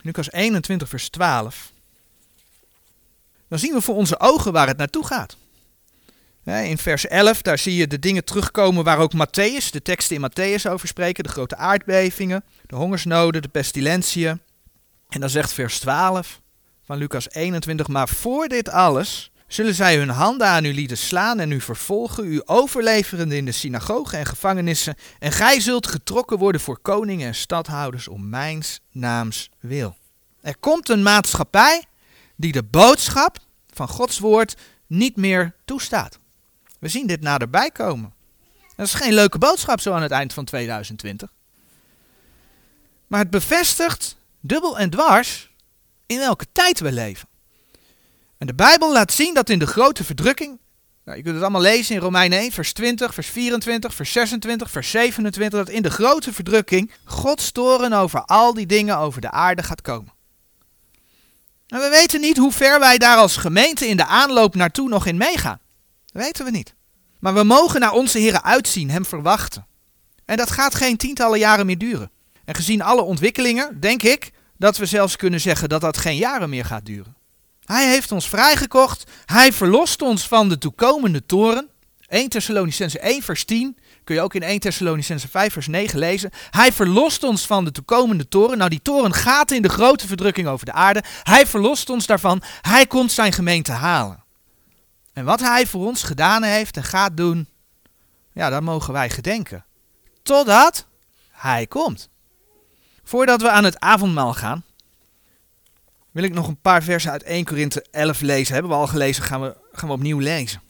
Lucas 0.00 0.32
21, 0.32 0.88
vers 0.88 1.08
12. 1.08 1.72
Dan 3.48 3.58
zien 3.58 3.72
we 3.72 3.80
voor 3.80 3.94
onze 3.94 4.20
ogen 4.20 4.52
waar 4.52 4.66
het 4.66 4.76
naartoe 4.76 5.06
gaat. 5.06 5.36
In 6.44 6.78
vers 6.78 7.06
11, 7.06 7.42
daar 7.42 7.58
zie 7.58 7.74
je 7.74 7.86
de 7.86 7.98
dingen 7.98 8.24
terugkomen 8.24 8.84
waar 8.84 8.98
ook 8.98 9.12
Matthäus, 9.12 9.70
de 9.70 9.82
teksten 9.82 10.16
in 10.16 10.30
Matthäus 10.30 10.70
over 10.70 10.88
spreken. 10.88 11.24
De 11.24 11.30
grote 11.30 11.56
aardbevingen, 11.56 12.44
de 12.66 12.76
hongersnoden, 12.76 13.42
de 13.42 13.48
pestilentiën. 13.48 14.40
En 15.08 15.20
dan 15.20 15.30
zegt 15.30 15.52
vers 15.52 15.78
12 15.78 16.40
van 16.84 16.98
Lucas 16.98 17.30
21, 17.30 17.88
maar 17.88 18.08
voor 18.08 18.48
dit 18.48 18.68
alles 18.68 19.30
zullen 19.46 19.74
zij 19.74 19.96
hun 19.96 20.08
handen 20.08 20.46
aan 20.46 20.64
u 20.64 20.74
lieden 20.74 20.98
slaan 20.98 21.40
en 21.40 21.50
u 21.50 21.60
vervolgen, 21.60 22.24
u 22.24 22.42
overleverende 22.44 23.36
in 23.36 23.44
de 23.44 23.52
synagogen 23.52 24.18
en 24.18 24.26
gevangenissen. 24.26 24.94
En 25.18 25.32
gij 25.32 25.60
zult 25.60 25.86
getrokken 25.86 26.38
worden 26.38 26.60
voor 26.60 26.78
koningen 26.78 27.26
en 27.26 27.34
stadhouders 27.34 28.08
om 28.08 28.28
mijns 28.28 28.80
naams 28.92 29.50
wil. 29.60 29.96
Er 30.40 30.56
komt 30.58 30.88
een 30.88 31.02
maatschappij 31.02 31.84
die 32.36 32.52
de 32.52 32.62
boodschap 32.62 33.38
van 33.72 33.88
Gods 33.88 34.18
woord 34.18 34.56
niet 34.86 35.16
meer 35.16 35.54
toestaat. 35.64 36.18
We 36.78 36.88
zien 36.88 37.06
dit 37.06 37.20
naderbij 37.20 37.70
komen. 37.70 38.14
Dat 38.76 38.86
is 38.86 38.94
geen 38.94 39.14
leuke 39.14 39.38
boodschap 39.38 39.80
zo 39.80 39.92
aan 39.92 40.02
het 40.02 40.10
eind 40.10 40.32
van 40.32 40.44
2020. 40.44 41.32
Maar 43.06 43.20
het 43.20 43.30
bevestigt 43.30 44.16
dubbel 44.40 44.78
en 44.78 44.90
dwars 44.90 45.50
in 46.06 46.18
welke 46.18 46.46
tijd 46.52 46.80
we 46.80 46.92
leven. 46.92 47.28
En 48.38 48.46
de 48.46 48.54
Bijbel 48.54 48.92
laat 48.92 49.12
zien 49.12 49.34
dat 49.34 49.50
in 49.50 49.58
de 49.58 49.66
grote 49.66 50.04
verdrukking, 50.04 50.58
nou, 51.04 51.16
je 51.16 51.22
kunt 51.22 51.34
het 51.34 51.44
allemaal 51.44 51.60
lezen 51.60 51.94
in 51.94 52.00
Romeinen 52.00 52.38
1, 52.38 52.52
vers 52.52 52.72
20, 52.72 53.14
vers 53.14 53.28
24, 53.28 53.94
vers 53.94 54.12
26, 54.12 54.70
vers 54.70 54.90
27, 54.90 55.58
dat 55.58 55.68
in 55.68 55.82
de 55.82 55.90
grote 55.90 56.32
verdrukking 56.32 56.92
Gods 57.04 57.52
toren 57.52 57.92
over 57.92 58.24
al 58.24 58.54
die 58.54 58.66
dingen 58.66 58.98
over 58.98 59.20
de 59.20 59.30
aarde 59.30 59.62
gaat 59.62 59.80
komen. 59.80 60.15
En 61.66 61.80
we 61.80 61.88
weten 61.88 62.20
niet 62.20 62.36
hoe 62.36 62.52
ver 62.52 62.78
wij 62.80 62.98
daar 62.98 63.16
als 63.16 63.36
gemeente 63.36 63.86
in 63.86 63.96
de 63.96 64.06
aanloop 64.06 64.54
naartoe 64.54 64.88
nog 64.88 65.06
in 65.06 65.16
meegaan. 65.16 65.60
Dat 66.06 66.22
weten 66.22 66.44
we 66.44 66.50
niet. 66.50 66.74
Maar 67.20 67.34
we 67.34 67.42
mogen 67.42 67.80
naar 67.80 67.92
onze 67.92 68.18
Heer 68.18 68.42
uitzien, 68.42 68.90
Hem 68.90 69.04
verwachten. 69.06 69.66
En 70.24 70.36
dat 70.36 70.50
gaat 70.50 70.74
geen 70.74 70.96
tientallen 70.96 71.38
jaren 71.38 71.66
meer 71.66 71.78
duren. 71.78 72.10
En 72.44 72.54
gezien 72.54 72.82
alle 72.82 73.02
ontwikkelingen, 73.02 73.80
denk 73.80 74.02
ik 74.02 74.30
dat 74.58 74.76
we 74.76 74.86
zelfs 74.86 75.16
kunnen 75.16 75.40
zeggen 75.40 75.68
dat 75.68 75.80
dat 75.80 75.96
geen 75.96 76.16
jaren 76.16 76.50
meer 76.50 76.64
gaat 76.64 76.86
duren. 76.86 77.16
Hij 77.64 77.88
heeft 77.88 78.12
ons 78.12 78.28
vrijgekocht. 78.28 79.10
Hij 79.24 79.52
verlost 79.52 80.02
ons 80.02 80.28
van 80.28 80.48
de 80.48 80.58
toekomende 80.58 81.26
toren. 81.26 81.68
1 82.06 82.28
Thessalonicense 82.28 82.98
1 82.98 83.22
vers 83.22 83.44
10 83.44 83.76
kun 84.06 84.14
je 84.14 84.20
ook 84.20 84.34
in 84.34 84.42
1 84.42 84.60
Thessalonicense 84.60 85.28
5 85.28 85.52
vers 85.52 85.66
9 85.66 85.98
lezen. 85.98 86.30
Hij 86.50 86.72
verlost 86.72 87.22
ons 87.22 87.46
van 87.46 87.64
de 87.64 87.72
toekomende 87.72 88.28
toren. 88.28 88.58
Nou, 88.58 88.70
die 88.70 88.82
toren 88.82 89.12
gaat 89.12 89.50
in 89.50 89.62
de 89.62 89.68
grote 89.68 90.06
verdrukking 90.06 90.48
over 90.48 90.66
de 90.66 90.72
aarde. 90.72 91.02
Hij 91.22 91.46
verlost 91.46 91.90
ons 91.90 92.06
daarvan. 92.06 92.42
Hij 92.60 92.86
komt 92.86 93.12
zijn 93.12 93.32
gemeente 93.32 93.72
halen. 93.72 94.24
En 95.12 95.24
wat 95.24 95.40
hij 95.40 95.66
voor 95.66 95.86
ons 95.86 96.02
gedaan 96.02 96.42
heeft 96.42 96.76
en 96.76 96.84
gaat 96.84 97.16
doen, 97.16 97.48
ja, 98.32 98.50
dat 98.50 98.62
mogen 98.62 98.92
wij 98.92 99.10
gedenken. 99.10 99.64
Totdat 100.22 100.86
hij 101.30 101.66
komt. 101.66 102.08
Voordat 103.04 103.42
we 103.42 103.50
aan 103.50 103.64
het 103.64 103.80
avondmaal 103.80 104.34
gaan, 104.34 104.64
wil 106.10 106.24
ik 106.24 106.34
nog 106.34 106.48
een 106.48 106.60
paar 106.60 106.82
versen 106.82 107.10
uit 107.10 107.22
1 107.22 107.44
Korinthe 107.44 107.84
11 107.90 108.20
lezen. 108.20 108.52
Hebben 108.52 108.72
we 108.72 108.78
al 108.78 108.86
gelezen, 108.86 109.22
gaan 109.22 109.40
we, 109.40 109.56
gaan 109.72 109.88
we 109.88 109.94
opnieuw 109.94 110.18
lezen. 110.18 110.62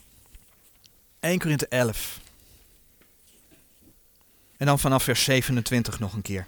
1 1.21 1.39
Korinthe 1.39 1.69
11. 1.69 2.25
En 4.57 4.67
dan 4.67 4.79
vanaf 4.79 5.03
vers 5.03 5.25
27 5.25 5.99
nog 5.99 6.13
een 6.13 6.23
keer. 6.23 6.47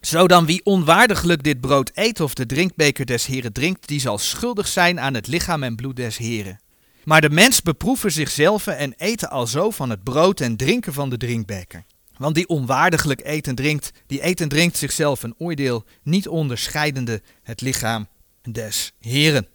Zo 0.00 0.26
dan 0.26 0.46
wie 0.46 0.64
onwaardiglijk 0.64 1.42
dit 1.42 1.60
brood 1.60 1.90
eet 1.94 2.20
of 2.20 2.34
de 2.34 2.46
drinkbeker 2.46 3.06
des 3.06 3.26
Heren 3.26 3.52
drinkt, 3.52 3.88
die 3.88 4.00
zal 4.00 4.18
schuldig 4.18 4.66
zijn 4.66 5.00
aan 5.00 5.14
het 5.14 5.26
lichaam 5.26 5.62
en 5.62 5.76
bloed 5.76 5.96
des 5.96 6.16
Heren. 6.16 6.60
Maar 7.04 7.20
de 7.20 7.30
mens 7.30 7.62
beproeven 7.62 8.12
zichzelf 8.12 8.66
en 8.66 8.94
eten 8.96 9.30
alzo 9.30 9.70
van 9.70 9.90
het 9.90 10.02
brood 10.02 10.40
en 10.40 10.56
drinken 10.56 10.92
van 10.92 11.10
de 11.10 11.16
drinkbeker. 11.16 11.84
Want 12.16 12.34
die 12.34 12.48
onwaardiglijk 12.48 13.20
eet 13.24 13.46
en 13.46 13.54
drinkt, 13.54 13.90
die 14.06 14.24
eet 14.26 14.40
en 14.40 14.48
drinkt 14.48 14.76
zichzelf 14.76 15.22
een 15.22 15.34
oordeel, 15.38 15.84
niet 16.02 16.28
onderscheidende 16.28 17.22
het 17.42 17.60
lichaam 17.60 18.08
des 18.42 18.92
Heren. 19.00 19.48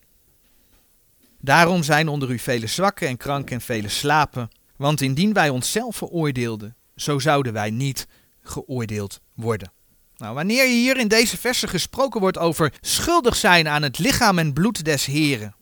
Daarom 1.42 1.84
zijn 1.84 2.08
onder 2.08 2.32
u 2.32 2.40
vele 2.40 2.68
zwakken 2.68 3.08
en 3.08 3.18
kranken 3.18 3.56
en 3.56 3.62
vele 3.62 3.90
slapen. 3.90 4.50
Want 4.76 5.02
indien 5.02 5.34
wij 5.34 5.50
onszelf 5.50 5.96
veroordeelden, 5.96 6.76
zo 6.96 7.20
zouden 7.20 7.54
wij 7.54 7.70
niet 7.70 8.08
geoordeeld 8.42 9.20
worden. 9.34 9.72
Nou, 10.18 10.36
wanneer 10.36 10.68
hier 10.68 10.98
in 10.98 11.08
deze 11.08 11.38
versen 11.38 11.70
gesproken 11.70 12.22
wordt 12.22 12.38
over 12.38 12.74
schuldig 12.82 13.36
zijn 13.36 13.68
aan 13.68 13.82
het 13.82 14.00
lichaam 14.00 14.40
en 14.40 14.54
bloed 14.54 14.86
des 14.86 15.06
Heren, 15.06 15.56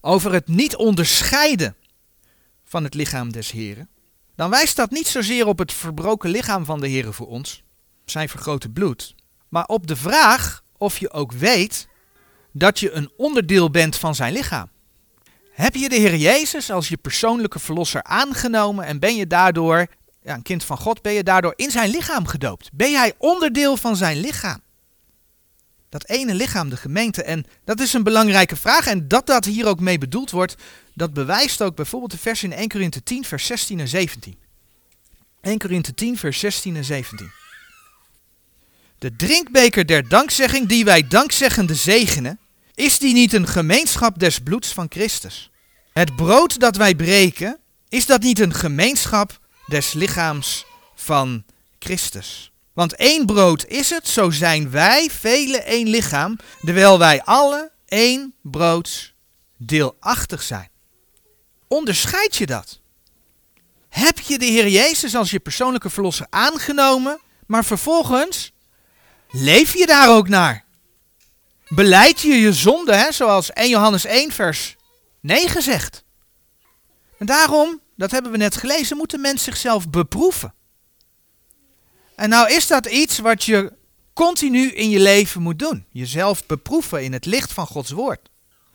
over 0.00 0.32
het 0.32 0.48
niet 0.48 0.76
onderscheiden 0.76 1.76
van 2.64 2.84
het 2.84 2.94
lichaam 2.94 3.32
des 3.32 3.50
Heren, 3.50 3.88
dan 4.34 4.50
wijst 4.50 4.76
dat 4.76 4.90
niet 4.90 5.06
zozeer 5.06 5.46
op 5.46 5.58
het 5.58 5.72
verbroken 5.72 6.30
lichaam 6.30 6.64
van 6.64 6.80
de 6.80 6.88
Heer 6.88 7.12
voor 7.12 7.28
ons, 7.28 7.62
zijn 8.04 8.28
vergrote 8.28 8.68
bloed, 8.68 9.14
maar 9.48 9.64
op 9.64 9.86
de 9.86 9.96
vraag 9.96 10.62
of 10.76 10.98
je 10.98 11.10
ook 11.10 11.32
weet 11.32 11.88
dat 12.52 12.78
je 12.78 12.92
een 12.92 13.10
onderdeel 13.16 13.70
bent 13.70 13.96
van 13.96 14.14
zijn 14.14 14.32
lichaam. 14.32 14.68
Heb 15.60 15.74
je 15.74 15.88
de 15.88 15.96
Heer 15.96 16.16
Jezus 16.16 16.70
als 16.70 16.88
je 16.88 16.96
persoonlijke 16.96 17.58
verlosser 17.58 18.02
aangenomen 18.02 18.84
en 18.84 18.98
ben 18.98 19.16
je 19.16 19.26
daardoor, 19.26 19.86
ja, 20.22 20.34
een 20.34 20.42
kind 20.42 20.64
van 20.64 20.78
God, 20.78 21.02
ben 21.02 21.12
je 21.12 21.22
daardoor 21.22 21.52
in 21.56 21.70
zijn 21.70 21.90
lichaam 21.90 22.26
gedoopt? 22.26 22.70
Ben 22.72 22.90
jij 22.90 23.12
onderdeel 23.18 23.76
van 23.76 23.96
zijn 23.96 24.20
lichaam? 24.20 24.60
Dat 25.88 26.08
ene 26.08 26.34
lichaam, 26.34 26.68
de 26.68 26.76
gemeente. 26.76 27.22
En 27.22 27.44
dat 27.64 27.80
is 27.80 27.92
een 27.92 28.02
belangrijke 28.02 28.56
vraag. 28.56 28.86
En 28.86 29.08
dat 29.08 29.26
dat 29.26 29.44
hier 29.44 29.66
ook 29.66 29.80
mee 29.80 29.98
bedoeld 29.98 30.30
wordt, 30.30 30.54
dat 30.94 31.12
bewijst 31.12 31.62
ook 31.62 31.76
bijvoorbeeld 31.76 32.10
de 32.10 32.18
vers 32.18 32.42
in 32.42 32.52
1 32.52 32.68
Korinthe 32.68 33.02
10, 33.02 33.24
vers 33.24 33.46
16 33.46 33.80
en 33.80 33.88
17. 33.88 34.36
1 35.40 35.58
Korinthe 35.58 35.94
10, 35.94 36.18
vers 36.18 36.38
16 36.38 36.76
en 36.76 36.84
17. 36.84 37.30
De 38.98 39.16
drinkbeker 39.16 39.86
der 39.86 40.08
dankzegging 40.08 40.68
die 40.68 40.84
wij 40.84 41.08
dankzeggende 41.08 41.74
zegenen, 41.74 42.38
is 42.74 42.98
die 42.98 43.12
niet 43.12 43.32
een 43.32 43.46
gemeenschap 43.46 44.18
des 44.18 44.38
bloeds 44.38 44.72
van 44.72 44.86
Christus? 44.88 45.49
Het 45.92 46.16
brood 46.16 46.60
dat 46.60 46.76
wij 46.76 46.94
breken, 46.94 47.58
is 47.88 48.06
dat 48.06 48.20
niet 48.20 48.38
een 48.38 48.54
gemeenschap 48.54 49.38
des 49.66 49.92
lichaams 49.92 50.64
van 50.94 51.44
Christus? 51.78 52.52
Want 52.72 52.94
één 52.94 53.26
brood 53.26 53.66
is 53.66 53.90
het, 53.90 54.08
zo 54.08 54.30
zijn 54.30 54.70
wij 54.70 55.10
vele 55.10 55.58
één 55.62 55.88
lichaam, 55.88 56.36
terwijl 56.64 56.98
wij 56.98 57.22
alle 57.22 57.70
één 57.86 58.34
broods 58.42 59.14
deelachtig 59.56 60.42
zijn. 60.42 60.68
Onderscheid 61.68 62.36
je 62.36 62.46
dat? 62.46 62.80
Heb 63.88 64.18
je 64.18 64.38
de 64.38 64.44
Heer 64.44 64.68
Jezus 64.68 65.14
als 65.14 65.30
je 65.30 65.40
persoonlijke 65.40 65.90
verlosser 65.90 66.26
aangenomen, 66.30 67.20
maar 67.46 67.64
vervolgens 67.64 68.52
leef 69.30 69.74
je 69.74 69.86
daar 69.86 70.10
ook 70.10 70.28
naar? 70.28 70.64
Beleid 71.68 72.20
je 72.20 72.34
je 72.34 72.52
zonde, 72.52 72.94
hè, 72.94 73.12
zoals 73.12 73.52
1 73.52 73.68
Johannes 73.68 74.04
1 74.04 74.32
vers 74.32 74.76
9 75.20 75.62
zegt. 75.62 76.04
En 77.18 77.26
daarom, 77.26 77.80
dat 77.96 78.10
hebben 78.10 78.30
we 78.30 78.36
net 78.36 78.56
gelezen, 78.56 78.96
moet 78.96 79.10
de 79.10 79.18
mens 79.18 79.42
zichzelf 79.42 79.90
beproeven. 79.90 80.54
En 82.14 82.28
nou 82.28 82.52
is 82.52 82.66
dat 82.66 82.86
iets 82.86 83.18
wat 83.18 83.44
je 83.44 83.72
continu 84.12 84.70
in 84.70 84.90
je 84.90 85.00
leven 85.00 85.42
moet 85.42 85.58
doen. 85.58 85.86
Jezelf 85.90 86.46
beproeven 86.46 87.04
in 87.04 87.12
het 87.12 87.26
licht 87.26 87.52
van 87.52 87.66
Gods 87.66 87.90
woord. 87.90 88.28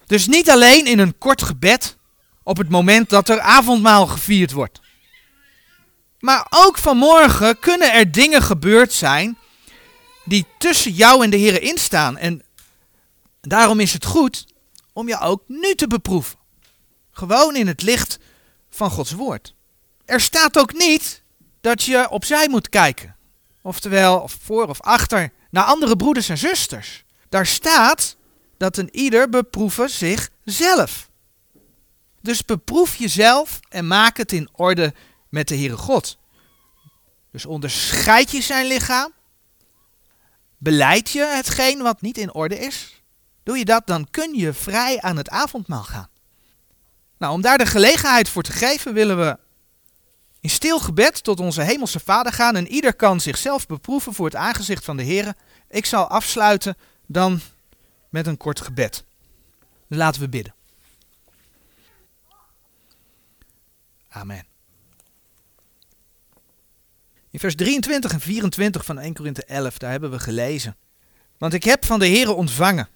Dus 0.06 0.28
niet 0.28 0.50
alleen 0.50 0.86
in 0.86 1.00
een 1.00 1.18
kort 1.18 1.42
gebed 1.42 1.98
op 2.44 2.58
het 2.58 2.70
moment 2.70 3.10
dat 3.10 3.30
er 3.30 3.40
avondmaal 3.40 4.08
gevierd 4.08 4.52
wordt. 4.52 4.80
Maar 6.20 6.48
ook 6.50 6.78
vanmorgen 6.78 7.60
kunnen 7.60 7.94
er 7.94 8.12
dingen 8.12 8.42
gebeurd 8.42 8.94
zijn 8.94 9.38
die 10.24 10.46
tussen 10.58 10.92
jou 10.92 11.24
en 11.24 11.30
de 11.30 11.38
Heer 11.38 11.62
instaan. 11.62 12.18
En 12.18 12.44
daarom 13.42 13.80
is 13.80 13.94
het 13.94 14.06
goed 14.06 14.46
om 14.96 15.08
je 15.08 15.20
ook 15.20 15.44
nu 15.48 15.76
te 15.76 15.88
beproeven. 15.88 16.38
Gewoon 17.12 17.56
in 17.56 17.68
het 17.68 17.82
licht 17.82 18.20
van 18.70 18.90
Gods 18.90 19.12
woord. 19.12 19.54
Er 20.06 20.22
staat 20.22 20.58
ook 20.58 20.74
niet 20.74 21.22
dat 21.62 21.84
je 21.84 22.10
opzij 22.10 22.50
moet 22.50 22.70
kijken. 22.70 23.16
Oftewel, 23.62 24.20
of 24.20 24.38
voor 24.42 24.68
of 24.68 24.82
achter, 24.82 25.32
naar 25.50 25.64
andere 25.64 25.96
broeders 25.96 26.30
en 26.30 26.38
zusters. 26.38 27.04
Daar 27.30 27.46
staat 27.46 28.16
dat 28.58 28.78
een 28.78 28.90
ieder 28.92 29.30
beproeven 29.30 29.90
zichzelf. 29.90 31.10
Dus 32.22 32.46
beproef 32.46 32.96
jezelf 32.96 33.60
en 33.70 33.88
maak 33.88 34.18
het 34.18 34.32
in 34.32 34.50
orde 34.52 34.94
met 35.30 35.48
de 35.48 35.56
Heere 35.56 35.78
God. 35.78 36.18
Dus 37.32 37.46
onderscheid 37.46 38.32
je 38.32 38.42
zijn 38.42 38.68
lichaam 38.68 39.14
Beleid 40.58 41.10
je 41.10 41.26
hetgeen 41.26 41.82
wat 41.82 42.02
niet 42.02 42.18
in 42.18 42.34
orde 42.34 42.60
is? 42.60 42.95
Doe 43.46 43.58
je 43.58 43.66
dat, 43.66 43.88
dan 43.88 44.08
kun 44.12 44.34
je 44.34 44.54
vrij 44.54 45.02
aan 45.02 45.18
het 45.18 45.30
avondmaal 45.30 45.84
gaan. 45.84 46.10
Nou, 47.18 47.34
om 47.34 47.42
daar 47.42 47.58
de 47.58 47.66
gelegenheid 47.66 48.30
voor 48.30 48.44
te 48.44 48.52
geven, 48.52 48.94
willen 48.94 49.18
we 49.18 49.38
in 50.40 50.50
stil 50.50 50.80
gebed 50.80 51.24
tot 51.24 51.40
onze 51.40 51.62
hemelse 51.62 52.00
Vader 52.00 52.34
gaan 52.34 52.56
en 52.56 52.68
ieder 52.68 52.96
kan 52.96 53.20
zichzelf 53.20 53.68
beproeven 53.68 54.14
voor 54.14 54.26
het 54.26 54.36
aangezicht 54.36 54.86
van 54.86 54.98
de 54.98 55.04
Heer. 55.04 55.34
Ik 55.70 55.86
zal 55.86 56.08
afsluiten 56.08 56.78
dan 57.06 57.42
met 58.10 58.28
een 58.28 58.38
kort 58.38 58.62
gebed. 58.62 59.04
Laten 59.88 60.22
we 60.22 60.30
bidden. 60.30 60.54
Amen. 64.10 64.46
In 67.30 67.40
vers 67.40 67.56
23 67.56 68.12
en 68.12 68.20
24 68.20 68.86
van 68.86 69.00
1 69.00 69.14
Korinthe 69.14 69.46
11, 69.46 69.78
daar 69.78 69.92
hebben 69.92 70.12
we 70.12 70.20
gelezen. 70.20 70.78
Want 71.38 71.54
ik 71.54 71.64
heb 71.64 71.86
van 71.86 72.00
de 72.00 72.08
Heere 72.08 72.32
ontvangen. 72.32 72.90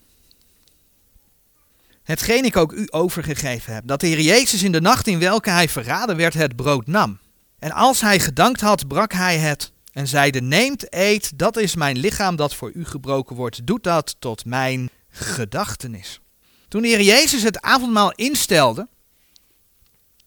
Hetgeen 2.10 2.46
ik 2.46 2.58
ook 2.58 2.72
u 2.72 2.88
overgegeven 2.90 3.74
heb, 3.74 3.88
dat 3.88 4.00
de 4.00 4.08
Heer 4.08 4.22
Jezus 4.22 4.64
in 4.64 4.72
de 4.72 4.82
nacht 4.82 5.08
in 5.08 5.20
welke 5.20 5.50
hij 5.50 5.70
verraden 5.70 6.16
werd 6.16 6.34
het 6.34 6.56
brood 6.56 6.88
nam. 6.88 7.20
En 7.60 7.72
als 7.72 8.02
hij 8.02 8.20
gedankt 8.20 8.62
had, 8.62 8.88
brak 8.88 9.14
hij 9.14 9.38
het 9.38 9.72
en 9.92 10.08
zeide, 10.08 10.42
neemt, 10.42 10.94
eet, 10.94 11.38
dat 11.40 11.58
is 11.58 11.76
mijn 11.76 11.98
lichaam 11.98 12.36
dat 12.36 12.56
voor 12.56 12.72
u 12.72 12.86
gebroken 12.86 13.36
wordt. 13.36 13.68
Doet 13.68 13.84
dat 13.84 14.16
tot 14.20 14.46
mijn 14.46 14.90
gedachtenis. 15.10 16.20
Toen 16.68 16.82
de 16.82 16.88
Heer 16.88 17.02
Jezus 17.02 17.44
het 17.44 17.62
avondmaal 17.62 18.12
instelde, 18.12 18.88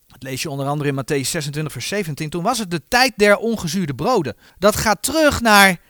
dat 0.06 0.22
lees 0.22 0.42
je 0.42 0.50
onder 0.50 0.66
andere 0.66 0.88
in 0.88 0.96
Matthäus 0.96 1.28
26, 1.28 1.72
vers 1.72 1.88
17, 1.88 2.30
toen 2.30 2.42
was 2.42 2.58
het 2.58 2.70
de 2.70 2.82
tijd 2.88 3.12
der 3.16 3.36
ongezuurde 3.36 3.94
broden. 3.94 4.36
Dat 4.58 4.76
gaat 4.76 5.02
terug 5.02 5.40
naar, 5.40 5.80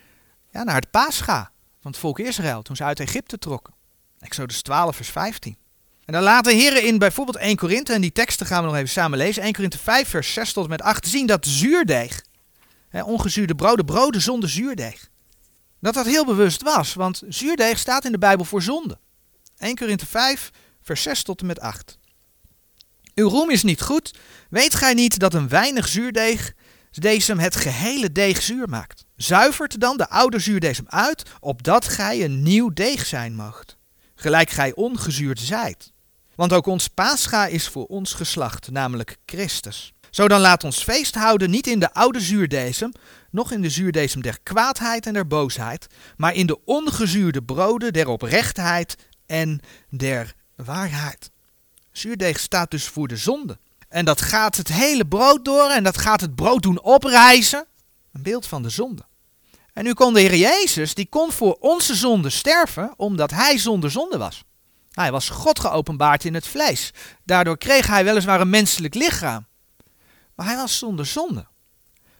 ja, 0.52 0.62
naar 0.62 0.74
het 0.74 0.90
paascha 0.90 1.50
van 1.80 1.90
het 1.90 2.00
volk 2.00 2.18
Israël, 2.18 2.62
toen 2.62 2.76
ze 2.76 2.84
uit 2.84 3.00
Egypte 3.00 3.38
trokken. 3.38 3.74
Exodus 4.18 4.62
12, 4.62 4.96
vers 4.96 5.10
15. 5.10 5.60
En 6.04 6.12
dan 6.12 6.22
laat 6.22 6.44
de 6.44 6.52
Heer 6.52 6.84
in 6.84 6.98
bijvoorbeeld 6.98 7.36
1 7.36 7.56
Korinthe, 7.56 7.92
en 7.92 8.00
die 8.00 8.12
teksten 8.12 8.46
gaan 8.46 8.60
we 8.60 8.66
nog 8.66 8.76
even 8.76 8.88
samen 8.88 9.18
lezen, 9.18 9.42
1 9.42 9.52
Korinthe 9.52 9.78
5, 9.78 10.08
vers 10.08 10.32
6 10.32 10.52
tot 10.52 10.68
met 10.68 10.82
8, 10.82 11.06
zien 11.06 11.26
dat 11.26 11.46
zuurdeeg, 11.46 12.24
hè, 12.88 13.02
ongezuurde 13.02 13.54
broden, 13.54 13.84
broden 13.84 14.20
zonder 14.20 14.48
zuurdeeg, 14.48 15.08
dat 15.80 15.94
dat 15.94 16.06
heel 16.06 16.26
bewust 16.26 16.62
was, 16.62 16.94
want 16.94 17.22
zuurdeeg 17.28 17.78
staat 17.78 18.04
in 18.04 18.12
de 18.12 18.18
Bijbel 18.18 18.44
voor 18.44 18.62
zonde. 18.62 18.98
1 19.58 19.76
Korinthe 19.76 20.06
5, 20.06 20.50
vers 20.82 21.02
6 21.02 21.22
tot 21.22 21.40
en 21.40 21.46
met 21.46 21.60
8. 21.60 21.98
Uw 23.14 23.28
roem 23.28 23.50
is 23.50 23.62
niet 23.62 23.80
goed. 23.80 24.14
Weet 24.50 24.74
gij 24.74 24.94
niet 24.94 25.18
dat 25.18 25.34
een 25.34 25.48
weinig 25.48 25.88
zuurdeeg 25.88 26.52
deze 26.90 27.34
het 27.34 27.56
gehele 27.56 28.12
deeg 28.12 28.42
zuur 28.42 28.68
maakt? 28.68 29.04
Zuivert 29.16 29.80
dan 29.80 29.96
de 29.96 30.08
oude 30.08 30.38
zuurdesem 30.38 30.84
uit, 30.88 31.22
opdat 31.40 31.88
gij 31.88 32.24
een 32.24 32.42
nieuw 32.42 32.70
deeg 32.72 33.06
zijn 33.06 33.34
moogt, 33.34 33.76
gelijk 34.14 34.50
gij 34.50 34.74
ongezuurd 34.74 35.40
zijt. 35.40 35.91
Want 36.34 36.52
ook 36.52 36.66
ons 36.66 36.88
paascha 36.88 37.46
is 37.46 37.68
voor 37.68 37.86
ons 37.86 38.12
geslacht, 38.12 38.70
namelijk 38.70 39.16
Christus. 39.26 39.92
Zo 40.10 40.28
dan 40.28 40.40
laat 40.40 40.64
ons 40.64 40.82
feest 40.82 41.14
houden 41.14 41.50
niet 41.50 41.66
in 41.66 41.78
de 41.78 41.94
oude 41.94 42.20
zuurdesem, 42.20 42.92
noch 43.30 43.52
in 43.52 43.62
de 43.62 43.70
zuurdesem 43.70 44.22
der 44.22 44.38
kwaadheid 44.42 45.06
en 45.06 45.12
der 45.12 45.26
boosheid, 45.26 45.86
maar 46.16 46.34
in 46.34 46.46
de 46.46 46.64
ongezuurde 46.64 47.42
broden 47.42 47.92
der 47.92 48.08
oprechtheid 48.08 48.96
en 49.26 49.60
der 49.88 50.34
waarheid. 50.56 51.30
Zuurdeeg 51.92 52.38
staat 52.38 52.70
dus 52.70 52.86
voor 52.88 53.08
de 53.08 53.16
zonde. 53.16 53.58
En 53.88 54.04
dat 54.04 54.20
gaat 54.20 54.56
het 54.56 54.68
hele 54.68 55.06
brood 55.06 55.44
door 55.44 55.70
en 55.70 55.84
dat 55.84 55.98
gaat 55.98 56.20
het 56.20 56.34
brood 56.34 56.62
doen 56.62 56.82
oprijzen. 56.82 57.66
Een 58.12 58.22
beeld 58.22 58.46
van 58.46 58.62
de 58.62 58.70
zonde. 58.70 59.02
En 59.72 59.84
nu 59.84 59.92
kon 59.92 60.14
de 60.14 60.20
Heer 60.20 60.36
Jezus, 60.36 60.94
die 60.94 61.06
kon 61.08 61.32
voor 61.32 61.56
onze 61.60 61.94
zonde 61.94 62.30
sterven, 62.30 62.94
omdat 62.96 63.30
hij 63.30 63.58
zonder 63.58 63.90
zonde 63.90 64.18
was. 64.18 64.44
Hij 64.92 65.12
was 65.12 65.28
God 65.28 65.60
geopenbaard 65.60 66.24
in 66.24 66.34
het 66.34 66.46
vlees. 66.46 66.90
Daardoor 67.24 67.58
kreeg 67.58 67.86
hij 67.86 68.04
weliswaar 68.04 68.40
een 68.40 68.50
menselijk 68.50 68.94
lichaam. 68.94 69.46
Maar 70.34 70.46
hij 70.46 70.56
was 70.56 70.78
zonder 70.78 71.06
zonde. 71.06 71.46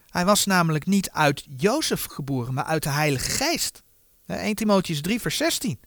Hij 0.09 0.25
was 0.25 0.47
namelijk 0.47 0.87
niet 0.87 1.11
uit 1.11 1.45
Jozef 1.57 2.05
geboren, 2.05 2.55
maar 2.55 2.65
uit 2.65 2.83
de 2.83 2.89
Heilige 2.89 3.31
Geest. 3.31 3.83
1 4.27 4.55
Timotheus 4.55 5.01
3 5.01 5.21
vers 5.21 5.37
16. 5.37 5.81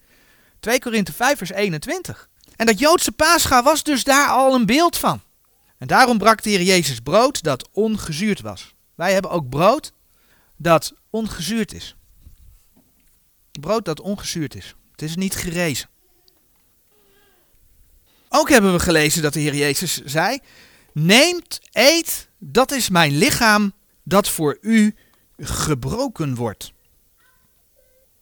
2 0.59 0.79
Korinthe 0.79 1.13
5 1.13 1.37
vers 1.37 1.51
21. 1.51 2.29
En 2.55 2.65
dat 2.65 2.79
Joodse 2.79 3.11
paascha 3.11 3.63
was 3.63 3.83
dus 3.83 4.03
daar 4.03 4.29
al 4.29 4.53
een 4.53 4.65
beeld 4.65 4.97
van. 4.97 5.21
En 5.77 5.87
daarom 5.87 6.17
brak 6.17 6.43
de 6.43 6.49
Heer 6.49 6.61
Jezus 6.61 6.99
brood 6.99 7.43
dat 7.43 7.69
ongezuurd 7.71 8.41
was. 8.41 8.75
Wij 8.95 9.13
hebben 9.13 9.31
ook 9.31 9.49
brood 9.49 9.93
dat 10.57 10.93
ongezuurd 11.09 11.73
is. 11.73 11.95
Brood 13.59 13.85
dat 13.85 13.99
ongezuurd 13.99 14.55
is. 14.55 14.75
Het 14.91 15.01
is 15.01 15.15
niet 15.15 15.35
gerezen. 15.35 15.89
Ook 18.37 18.49
hebben 18.49 18.73
we 18.73 18.79
gelezen 18.79 19.21
dat 19.21 19.33
de 19.33 19.39
Heer 19.39 19.55
Jezus 19.55 20.01
zei: 20.05 20.39
Neemt, 20.93 21.59
eet, 21.71 22.29
dat 22.39 22.71
is 22.71 22.89
mijn 22.89 23.17
lichaam 23.17 23.73
dat 24.03 24.29
voor 24.29 24.57
u 24.61 24.95
gebroken 25.37 26.35
wordt. 26.35 26.73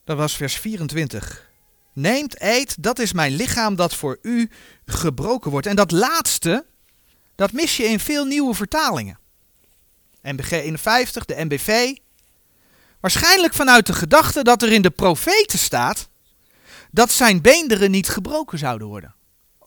Dat 0.03 0.17
was 0.17 0.35
vers 0.35 0.55
24. 0.55 1.49
Neemt, 1.93 2.41
eet, 2.41 2.83
dat 2.83 2.99
is 2.99 3.13
mijn 3.13 3.35
lichaam 3.35 3.75
dat 3.75 3.95
voor 3.95 4.19
u 4.21 4.49
gebroken 4.85 5.51
wordt. 5.51 5.67
En 5.67 5.75
dat 5.75 5.91
laatste, 5.91 6.65
dat 7.35 7.51
mis 7.51 7.77
je 7.77 7.83
in 7.83 7.99
veel 7.99 8.25
nieuwe 8.25 8.53
vertalingen. 8.53 9.19
NBG 10.21 10.51
51, 10.51 11.25
de 11.25 11.45
NBV. 11.45 11.95
Waarschijnlijk 12.99 13.53
vanuit 13.53 13.85
de 13.85 13.93
gedachte 13.93 14.43
dat 14.43 14.61
er 14.61 14.71
in 14.71 14.81
de 14.81 14.91
profeten 14.91 15.59
staat 15.59 16.09
dat 16.91 17.11
zijn 17.11 17.41
beenderen 17.41 17.91
niet 17.91 18.09
gebroken 18.09 18.57
zouden 18.57 18.87
worden. 18.87 19.15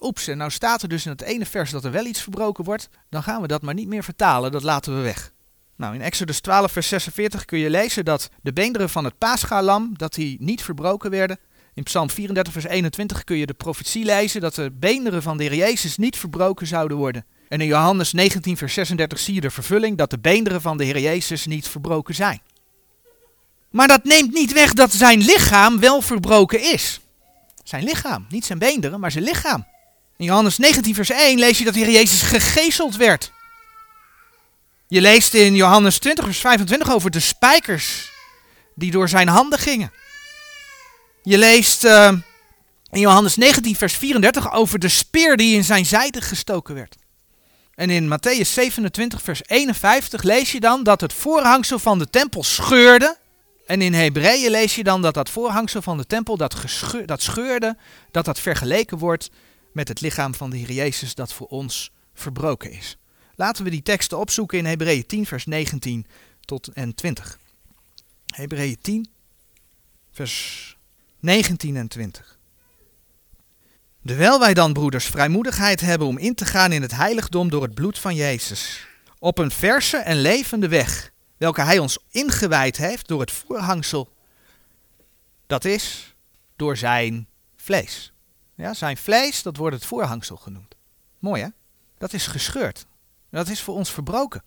Oeps, 0.01 0.29
en 0.29 0.37
nou 0.37 0.51
staat 0.51 0.83
er 0.83 0.89
dus 0.89 1.05
in 1.05 1.11
het 1.11 1.23
ene 1.23 1.47
vers 1.47 1.71
dat 1.71 1.85
er 1.85 1.91
wel 1.91 2.05
iets 2.05 2.23
verbroken 2.23 2.65
wordt. 2.65 2.89
Dan 3.11 3.23
gaan 3.23 3.41
we 3.43 3.49
dat 3.49 3.63
maar 3.63 3.75
niet 3.75 3.89
meer 3.89 4.05
vertalen, 4.05 4.53
dat 4.53 4.63
laten 4.63 4.97
we 4.97 5.03
weg. 5.03 5.33
Nou, 5.77 5.95
in 5.95 6.01
Exodus 6.01 6.41
12, 6.41 6.73
vers 6.73 6.89
46 6.89 7.45
kun 7.45 7.59
je 7.59 7.71
lezen 7.71 8.05
dat 8.05 8.31
de 8.43 8.53
beenderen 8.53 8.91
van 8.91 9.05
het 9.05 9.19
paaschalam, 9.19 9.93
dat 9.97 10.15
die 10.15 10.37
niet 10.41 10.63
verbroken 10.63 11.11
werden. 11.11 11.39
In 11.75 11.83
Psalm 11.83 12.11
34, 12.11 12.53
vers 12.53 12.65
21 12.65 13.25
kun 13.25 13.37
je 13.37 13.47
de 13.47 13.55
profetie 13.55 14.05
lezen 14.05 14.41
dat 14.41 14.55
de 14.55 14.71
beenderen 14.73 15.23
van 15.23 15.37
de 15.37 15.45
Heer 15.45 15.55
Jezus 15.55 15.97
niet 15.97 16.17
verbroken 16.17 16.67
zouden 16.67 16.97
worden. 16.97 17.25
En 17.49 17.61
in 17.61 17.67
Johannes 17.67 18.13
19, 18.13 18.57
vers 18.57 18.75
36 18.75 19.19
zie 19.19 19.35
je 19.35 19.41
de 19.41 19.51
vervulling 19.51 19.97
dat 19.97 20.11
de 20.11 20.19
beenderen 20.19 20.61
van 20.61 20.77
de 20.77 20.85
Heer 20.85 20.99
Jezus 20.99 21.47
niet 21.47 21.69
verbroken 21.69 22.15
zijn. 22.15 22.41
Maar 23.71 23.89
dat 23.89 24.05
neemt 24.05 24.33
niet 24.33 24.53
weg 24.53 24.73
dat 24.73 24.93
zijn 24.93 25.19
lichaam 25.19 25.81
wel 25.81 26.01
verbroken 26.01 26.73
is. 26.73 27.01
Zijn 27.65 27.85
lichaam, 27.85 28.27
niet 28.29 28.45
zijn 28.45 28.59
beenderen, 28.59 29.01
maar 29.01 29.11
zijn 29.11 29.25
lichaam. 29.25 29.67
In 30.17 30.25
Johannes 30.25 30.59
19, 30.59 30.95
vers 30.95 31.11
1 31.11 31.39
lees 31.39 31.59
je 31.59 31.65
dat 31.65 31.75
de 31.75 31.81
Jezus 31.81 32.23
gegezeld 32.23 32.97
werd. 32.97 33.33
Je 34.89 35.01
leest 35.01 35.35
in 35.35 35.55
Johannes 35.55 35.99
20, 35.99 36.25
vers 36.25 36.39
25 36.39 36.93
over 36.93 37.11
de 37.11 37.21
spijkers 37.21 38.11
die 38.75 38.91
door 38.91 39.09
zijn 39.09 39.29
handen 39.29 39.59
gingen. 39.59 39.93
Je 41.23 41.39
leest 41.39 41.85
uh, 41.85 42.13
in 42.91 43.01
Johannes 43.01 43.37
19, 43.37 43.77
vers 43.77 43.97
34 43.97 44.53
over 44.53 44.79
de 44.79 44.89
speer 44.89 45.37
die 45.37 45.55
in 45.55 45.65
zijn 45.65 45.87
zijde 45.87 46.21
gestoken 46.21 46.75
werd. 46.75 46.97
En 47.75 47.91
in 47.91 48.09
Matthäus 48.09 48.49
27, 48.49 49.23
vers 49.23 49.41
51 49.47 50.23
lees 50.23 50.53
je 50.53 50.61
dan 50.61 50.83
dat 50.83 51.01
het 51.01 51.13
voorhangsel 51.13 51.79
van 51.79 51.99
de 51.99 52.11
tempel 52.11 52.43
scheurde. 52.43 53.17
En 53.67 53.83
in 53.83 53.95
Hebreeën 53.95 54.51
lees 54.51 54.75
je 54.75 54.85
dan 54.85 55.03
dat 55.03 55.15
dat 55.15 55.31
voorhangsel 55.31 55.83
van 55.83 55.97
de 55.97 56.07
tempel 56.07 56.37
dat, 56.37 56.57
dat 57.05 57.23
scheurde, 57.23 57.77
dat 58.11 58.25
dat 58.25 58.41
vergeleken 58.41 58.99
wordt 58.99 59.31
met 59.77 59.89
het 59.89 60.01
lichaam 60.01 60.35
van 60.35 60.51
de 60.51 60.57
Heer 60.57 60.73
Jezus 60.73 61.15
dat 61.15 61.33
voor 61.33 61.47
ons 61.47 61.93
verbroken 62.15 62.71
is. 62.71 62.99
Laten 63.35 63.65
we 63.65 63.71
die 63.71 63.83
teksten 63.83 64.19
opzoeken 64.19 64.59
in 64.59 64.65
Hebreeën 64.65 65.07
10, 65.07 65.27
vers 65.27 65.47
19 65.47 66.07
tot 66.41 66.69
en 66.69 66.95
20. 66.95 67.39
Hebreeën 68.27 68.79
10, 68.81 69.09
vers 70.13 70.77
19 71.21 71.77
en 71.77 71.89
20. 71.89 72.39
Terwijl 74.05 74.39
wij 74.39 74.55
dan, 74.55 74.73
broeders, 74.73 75.07
vrijmoedigheid 75.07 75.81
hebben 75.81 76.07
om 76.07 76.19
in 76.19 76.35
te 76.35 76.45
gaan 76.45 76.73
in 76.73 76.83
het 76.83 76.95
heiligdom 76.95 77.51
door 77.51 77.63
het 77.63 77.75
bloed 77.75 77.99
van 77.99 78.15
Jezus, 78.15 78.87
op 79.19 79.39
een 79.39 79.51
verse 79.51 79.97
en 79.97 80.21
levende 80.21 80.69
weg, 80.69 81.13
welke 81.37 81.63
Hij 81.63 81.79
ons 81.79 81.99
ingewijd 82.11 82.77
heeft 82.77 83.09
door 83.09 83.21
het 83.21 83.33
voorhangsel, 83.33 84.13
dat 85.47 85.65
is 85.65 86.15
door 86.57 86.77
zijn 86.77 87.29
vlees. 87.57 88.11
Ja, 88.57 88.75
zijn 88.75 88.97
vlees, 88.97 89.43
dat 89.43 89.57
wordt 89.57 89.77
het 89.77 89.85
voorhangsel 89.85 90.37
genoemd. 90.37 90.75
Mooi 91.19 91.43
hè? 91.43 91.49
Dat 91.99 92.13
is 92.13 92.27
gescheurd. 92.27 92.87
Dat 93.31 93.49
is 93.49 93.61
voor 93.61 93.75
ons 93.75 93.93
verbroken. 93.93 94.43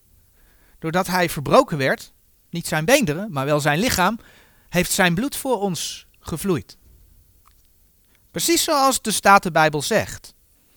Doordat 0.79 1.07
hij 1.07 1.29
verbroken 1.29 1.77
werd, 1.77 2.13
niet 2.49 2.67
zijn 2.67 2.85
beenderen, 2.85 3.31
maar 3.31 3.45
wel 3.45 3.59
zijn 3.59 3.79
lichaam, 3.79 4.19
heeft 4.69 4.91
zijn 4.91 5.13
bloed 5.13 5.35
voor 5.35 5.59
ons 5.59 6.07
gevloeid. 6.19 6.77
Precies 8.31 8.63
zoals 8.63 9.01
de 9.01 9.11
Statenbijbel 9.11 9.81
zegt, 9.81 10.33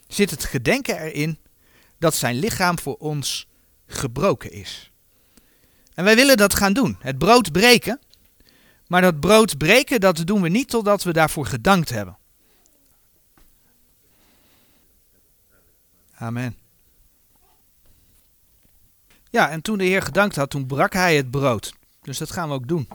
zit 0.07 0.31
het 0.31 0.45
gedenken 0.45 0.99
erin 0.99 1.39
dat 1.99 2.15
zijn 2.15 2.39
lichaam 2.39 2.79
voor 2.79 2.97
ons 2.97 3.49
gebroken 3.87 4.53
is. 4.53 4.93
En 5.95 6.05
wij 6.05 6.15
willen 6.15 6.37
dat 6.37 6.55
gaan 6.55 6.73
doen, 6.73 6.97
het 7.01 7.19
brood 7.19 7.53
breken. 7.53 8.01
Maar 8.87 9.01
dat 9.01 9.21
brood 9.21 9.59
breken, 9.59 10.01
dat 10.01 10.27
doen 10.27 10.43
we 10.43 10.49
niet 10.49 10.69
totdat 10.69 11.03
we 11.03 11.13
daarvoor 11.13 11.47
gedankt 11.47 11.91
hebben. 11.91 12.19
Amen. 16.23 16.57
Ja, 19.31 19.51
en 19.51 19.63
toen 19.63 19.79
de 19.79 19.85
Heer 19.85 20.03
gedankt 20.03 20.37
had, 20.37 20.51
toen 20.51 20.67
brak 20.67 20.93
hij 20.93 21.17
het 21.17 21.31
brood. 21.31 21.75
Dus 22.03 22.19
dat 22.19 22.31
gaan 22.31 22.49
we 22.49 22.55
ook 22.55 22.69
doen. 22.69 22.89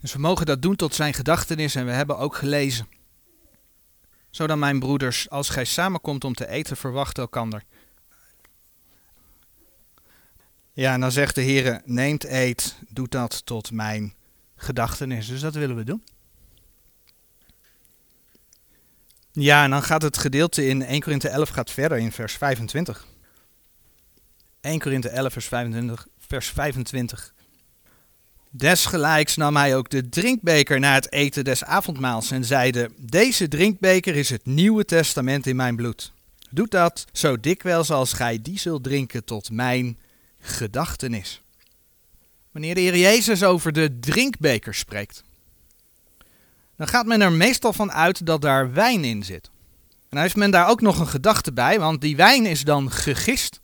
Dus 0.00 0.12
we 0.12 0.18
mogen 0.18 0.46
dat 0.46 0.62
doen 0.62 0.76
tot 0.76 0.94
zijn 0.94 1.14
gedachtenis 1.14 1.74
en 1.74 1.84
we 1.84 1.90
hebben 1.90 2.18
ook 2.18 2.36
gelezen. 2.36 2.88
Zo 4.30 4.46
dan, 4.46 4.58
mijn 4.58 4.78
broeders, 4.78 5.30
als 5.30 5.48
gij 5.48 5.64
samenkomt 5.64 6.24
om 6.24 6.34
te 6.34 6.48
eten, 6.48 6.76
verwacht 6.76 7.18
elkander. 7.18 7.62
Ja, 10.72 10.92
en 10.92 11.00
dan 11.00 11.12
zegt 11.12 11.34
de 11.34 11.40
Heer, 11.42 11.82
neemt 11.84 12.24
eet, 12.24 12.78
doet 12.88 13.10
dat 13.10 13.46
tot 13.46 13.70
mijn 13.70 14.14
gedachtenis. 14.56 15.26
Dus 15.26 15.40
dat 15.40 15.54
willen 15.54 15.76
we 15.76 15.84
doen. 15.84 16.02
Ja, 19.40 19.64
en 19.64 19.70
dan 19.70 19.82
gaat 19.82 20.02
het 20.02 20.18
gedeelte 20.18 20.66
in 20.66 20.82
1 20.82 21.00
Korinthe 21.00 21.28
11 21.28 21.48
gaat 21.48 21.70
verder 21.70 21.98
in 21.98 22.12
vers 22.12 22.32
25. 22.32 23.06
1 24.60 24.78
Korinthe 24.78 25.08
11 25.08 25.32
vers 25.32 25.46
25, 25.46 26.06
vers 26.18 26.48
25. 26.48 27.34
Desgelijks 28.50 29.36
nam 29.36 29.56
hij 29.56 29.76
ook 29.76 29.90
de 29.90 30.08
drinkbeker 30.08 30.80
na 30.80 30.94
het 30.94 31.12
eten 31.12 31.44
des 31.44 31.64
avondmaals 31.64 32.30
en 32.30 32.44
zeide: 32.44 32.90
Deze 32.96 33.48
drinkbeker 33.48 34.16
is 34.16 34.30
het 34.30 34.46
nieuwe 34.46 34.84
testament 34.84 35.46
in 35.46 35.56
mijn 35.56 35.76
bloed. 35.76 36.12
Doet 36.50 36.70
dat 36.70 37.04
zo 37.12 37.40
dikwijls 37.40 37.90
als 37.90 38.12
gij 38.12 38.42
die 38.42 38.58
zult 38.58 38.84
drinken 38.84 39.24
tot 39.24 39.50
mijn 39.50 39.98
gedachtenis. 40.40 41.42
Wanneer 42.50 42.74
de 42.74 42.80
Heer 42.80 42.96
Jezus 42.96 43.44
over 43.44 43.72
de 43.72 43.98
drinkbeker 43.98 44.74
spreekt, 44.74 45.22
dan 46.78 46.88
gaat 46.88 47.06
men 47.06 47.20
er 47.20 47.32
meestal 47.32 47.72
van 47.72 47.92
uit 47.92 48.26
dat 48.26 48.40
daar 48.40 48.72
wijn 48.72 49.04
in 49.04 49.24
zit. 49.24 49.50
En 49.88 50.08
dan 50.08 50.20
heeft 50.20 50.36
men 50.36 50.50
daar 50.50 50.68
ook 50.68 50.80
nog 50.80 50.98
een 50.98 51.08
gedachte 51.08 51.52
bij, 51.52 51.80
want 51.80 52.00
die 52.00 52.16
wijn 52.16 52.46
is 52.46 52.64
dan 52.64 52.90
gegist. 52.90 53.60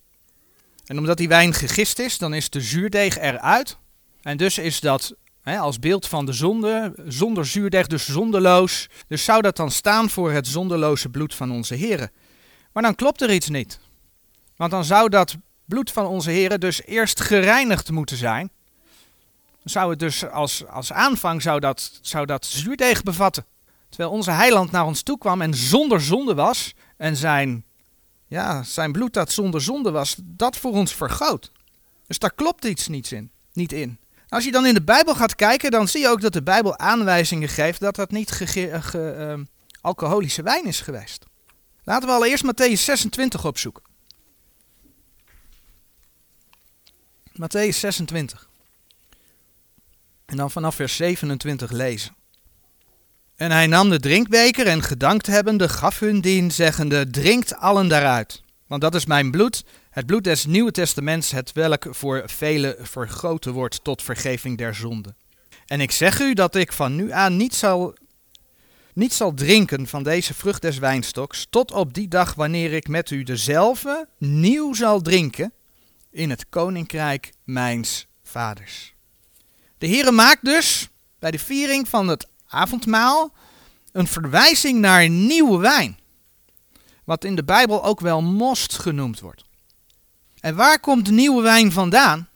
En 0.85 0.98
omdat 0.98 1.16
die 1.16 1.29
wijn 1.29 1.55
gegist 1.55 1.98
is, 1.98 2.18
dan 2.18 2.35
is 2.35 2.50
de 2.50 2.61
zuurdeeg 2.61 3.18
eruit. 3.18 3.79
En 4.22 4.37
dus 4.37 4.59
is 4.59 4.81
dat 4.81 5.14
hè, 5.42 5.59
als 5.59 5.79
beeld 5.79 6.09
van 6.09 6.27
de 6.27 6.33
zonde, 6.33 6.94
zonder 7.07 7.46
zuurdeeg, 7.46 7.87
dus 7.87 8.05
zondeloos. 8.05 8.88
Dus 9.09 9.24
zou 9.24 9.42
dat 9.42 9.57
dan 9.57 9.70
staan 9.70 10.11
voor 10.11 10.33
het 10.33 10.46
zondeloze 10.46 11.09
bloed 11.09 11.35
van 11.35 11.50
onze 11.50 11.74
Heren. 11.74 12.11
Maar 12.72 12.83
dan 12.83 12.94
klopt 12.94 13.22
er 13.22 13.33
iets 13.33 13.48
niet. 13.48 13.81
Want 14.57 14.70
dan 14.70 14.85
zou 14.85 15.09
dat 15.09 15.37
bloed 15.64 15.90
van 15.90 16.07
onze 16.07 16.31
Heren 16.31 16.61
dus 16.61 16.85
eerst 16.85 17.20
gereinigd 17.20 17.90
moeten 17.90 18.16
zijn. 18.16 18.50
Zou 19.64 19.90
het 19.90 19.98
dus 19.98 20.29
als, 20.31 20.66
als 20.66 20.92
aanvang 20.92 21.42
zou 21.42 21.61
dat, 21.61 21.98
zou 22.03 22.27
dat 22.27 22.46
zuurdeeg 22.46 23.03
bevatten. 23.03 23.44
Terwijl 23.88 24.11
onze 24.11 24.31
heiland 24.31 24.70
naar 24.70 24.85
ons 24.85 25.03
toe 25.03 25.18
kwam 25.18 25.40
en 25.40 25.55
zonder 25.55 26.00
zonde 26.00 26.35
was. 26.35 26.74
En 26.96 27.16
zijn, 27.16 27.64
ja, 28.27 28.62
zijn 28.62 28.92
bloed 28.92 29.12
dat 29.12 29.33
zonder 29.33 29.61
zonde 29.61 29.90
was, 29.90 30.16
dat 30.22 30.57
voor 30.57 30.72
ons 30.72 30.94
vergoot. 30.94 31.53
Dus 32.07 32.18
daar 32.18 32.35
klopt 32.35 32.64
iets 32.64 32.88
niet 32.88 33.11
in. 33.11 33.31
Niet 33.53 33.72
in. 33.72 33.98
Als 34.29 34.44
je 34.44 34.53
dan 34.53 34.66
in 34.66 34.74
de 34.74 34.83
Bijbel 34.83 35.14
gaat 35.14 35.35
kijken, 35.35 35.70
dan 35.70 35.88
zie 35.88 36.00
je 36.00 36.09
ook 36.09 36.20
dat 36.20 36.33
de 36.33 36.42
Bijbel 36.42 36.79
aanwijzingen 36.79 37.48
geeft 37.48 37.81
dat 37.81 37.94
dat 37.94 38.11
niet 38.11 38.55
uh, 38.55 39.35
alcoholische 39.81 40.42
wijn 40.42 40.64
is 40.64 40.81
geweest. 40.81 41.24
Laten 41.85 42.09
we 42.09 42.14
allereerst 42.14 42.44
Matthäus 42.44 42.81
26 42.81 43.44
opzoeken. 43.44 43.83
Matthäus 47.33 47.79
26. 47.79 48.48
En 50.27 50.37
dan 50.37 50.51
vanaf 50.51 50.75
vers 50.75 50.97
27 50.97 51.71
lezen. 51.71 52.17
En 53.37 53.51
hij 53.51 53.67
nam 53.67 53.91
de 53.91 54.01
drinkbeker 54.01 54.67
en 54.67 54.83
gedankt 54.83 55.27
hebbende 55.27 55.69
gaf 55.69 55.99
hun 55.99 56.21
dien, 56.21 56.51
zeggende, 56.51 57.11
drinkt 57.11 57.57
allen 57.57 57.89
daaruit. 57.89 58.43
Want 58.67 58.81
dat 58.81 58.95
is 58.95 59.07
mijn 59.07 59.31
bloed, 59.31 59.65
het 59.91 60.07
bloed 60.07 60.25
des 60.25 60.47
Nieuwe 60.47 60.71
Testaments, 60.71 61.31
het 61.31 61.53
welk 61.53 61.87
voor 61.91 62.23
velen 62.27 62.77
vergoten 62.81 63.53
wordt 63.53 63.85
tot 63.85 64.03
vergeving 64.03 64.59
der 64.59 64.75
zonde. 64.75 65.15
En 65.67 65.81
ik 65.81 65.91
zeg 65.91 66.21
u 66.21 66.35
dat 66.35 66.55
ik 66.55 66.73
van 66.73 66.95
nu 66.95 67.13
aan 67.13 67.37
niet 67.37 67.55
zal, 67.55 67.95
niet 68.93 69.13
zal 69.13 69.35
drinken 69.35 69.87
van 69.87 70.03
deze 70.03 70.35
vrucht 70.35 70.63
des 70.63 70.79
wijnstoks, 70.79 71.47
tot 71.51 71.73
op 71.73 71.95
die 71.95 72.09
dag 72.09 72.35
wanneer 72.35 72.73
ik 72.73 72.89
met 72.89 73.11
u 73.11 73.23
dezelfde 73.23 74.09
nieuw 74.19 74.75
zal 74.75 75.01
drinken 75.01 75.53
in 76.11 76.31
het 76.31 76.49
koninkrijk 76.49 77.33
mijns 77.45 78.07
vaders. 78.23 78.94
De 79.85 79.90
Heere 79.90 80.12
maakt 80.12 80.44
dus 80.44 80.88
bij 81.18 81.31
de 81.31 81.38
viering 81.38 81.88
van 81.88 82.09
het 82.09 82.29
avondmaal 82.47 83.33
een 83.92 84.07
verwijzing 84.07 84.79
naar 84.81 85.09
nieuwe 85.09 85.59
wijn. 85.59 85.99
Wat 87.05 87.25
in 87.25 87.35
de 87.35 87.44
Bijbel 87.44 87.85
ook 87.85 88.01
wel 88.01 88.23
most 88.23 88.79
genoemd 88.79 89.20
wordt. 89.20 89.44
En 90.40 90.55
waar 90.55 90.81
komt 90.81 91.07
de 91.07 91.12
nieuwe 91.12 91.42
wijn 91.42 91.73
vandaan? 91.73 92.29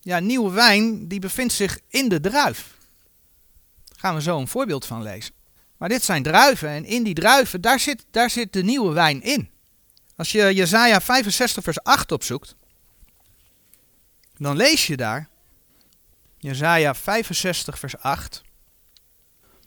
Ja, 0.00 0.18
nieuwe 0.18 0.50
wijn 0.50 1.08
die 1.08 1.18
bevindt 1.18 1.52
zich 1.52 1.78
in 1.88 2.08
de 2.08 2.20
druif. 2.20 2.76
Daar 3.84 3.98
gaan 3.98 4.14
we 4.14 4.22
zo 4.22 4.38
een 4.38 4.48
voorbeeld 4.48 4.86
van 4.86 5.02
lezen. 5.02 5.34
Maar 5.76 5.88
dit 5.88 6.02
zijn 6.02 6.22
druiven 6.22 6.68
en 6.68 6.84
in 6.84 7.02
die 7.02 7.14
druiven, 7.14 7.60
daar 7.60 7.80
zit, 7.80 8.04
daar 8.10 8.30
zit 8.30 8.52
de 8.52 8.62
nieuwe 8.62 8.92
wijn 8.92 9.22
in. 9.22 9.50
Als 10.16 10.32
je 10.32 10.54
Jezaja 10.54 11.00
65 11.00 11.62
vers 11.62 11.82
8 11.82 12.12
opzoekt, 12.12 12.56
dan 14.36 14.56
lees 14.56 14.86
je 14.86 14.96
daar, 14.96 15.30
Jezaja 16.42 16.94
65 16.94 17.78
vers 17.78 17.98
8. 17.98 18.42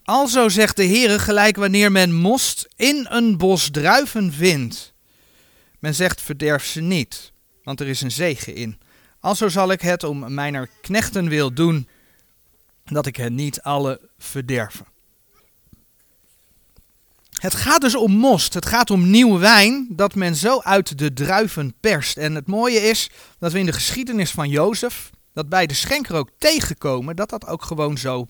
Alzo 0.04 0.48
zegt 0.48 0.76
de 0.76 0.86
Heere 0.86 1.18
gelijk 1.18 1.56
wanneer 1.56 1.92
men 1.92 2.14
most 2.14 2.68
in 2.76 3.06
een 3.08 3.36
bos 3.36 3.70
druiven 3.70 4.32
vindt. 4.32 4.92
Men 5.78 5.94
zegt 5.94 6.22
verderf 6.22 6.64
ze 6.64 6.80
niet, 6.80 7.32
want 7.62 7.80
er 7.80 7.86
is 7.86 8.00
een 8.00 8.10
zegen 8.10 8.54
in. 8.54 8.78
Alzo 9.20 9.48
zal 9.48 9.70
ik 9.70 9.80
het 9.80 10.04
om 10.04 10.34
mijner 10.34 10.68
knechten 10.80 11.28
wil 11.28 11.52
doen, 11.52 11.88
dat 12.84 13.06
ik 13.06 13.16
hen 13.16 13.34
niet 13.34 13.62
alle 13.62 14.00
verderven. 14.18 14.86
Het 17.30 17.54
gaat 17.54 17.80
dus 17.80 17.94
om 17.96 18.12
most. 18.12 18.54
Het 18.54 18.66
gaat 18.66 18.90
om 18.90 19.10
nieuw 19.10 19.38
wijn 19.38 19.86
dat 19.90 20.14
men 20.14 20.36
zo 20.36 20.60
uit 20.60 20.98
de 20.98 21.12
druiven 21.12 21.74
perst. 21.80 22.16
En 22.16 22.34
het 22.34 22.46
mooie 22.46 22.78
is 22.78 23.10
dat 23.38 23.52
we 23.52 23.58
in 23.58 23.66
de 23.66 23.72
geschiedenis 23.72 24.30
van 24.30 24.48
Jozef, 24.48 25.10
dat 25.36 25.48
bij 25.48 25.66
de 25.66 25.74
schenker 25.74 26.14
ook 26.14 26.30
tegenkomen, 26.38 27.16
dat 27.16 27.30
dat 27.30 27.46
ook 27.46 27.62
gewoon 27.62 27.98
zo, 27.98 28.28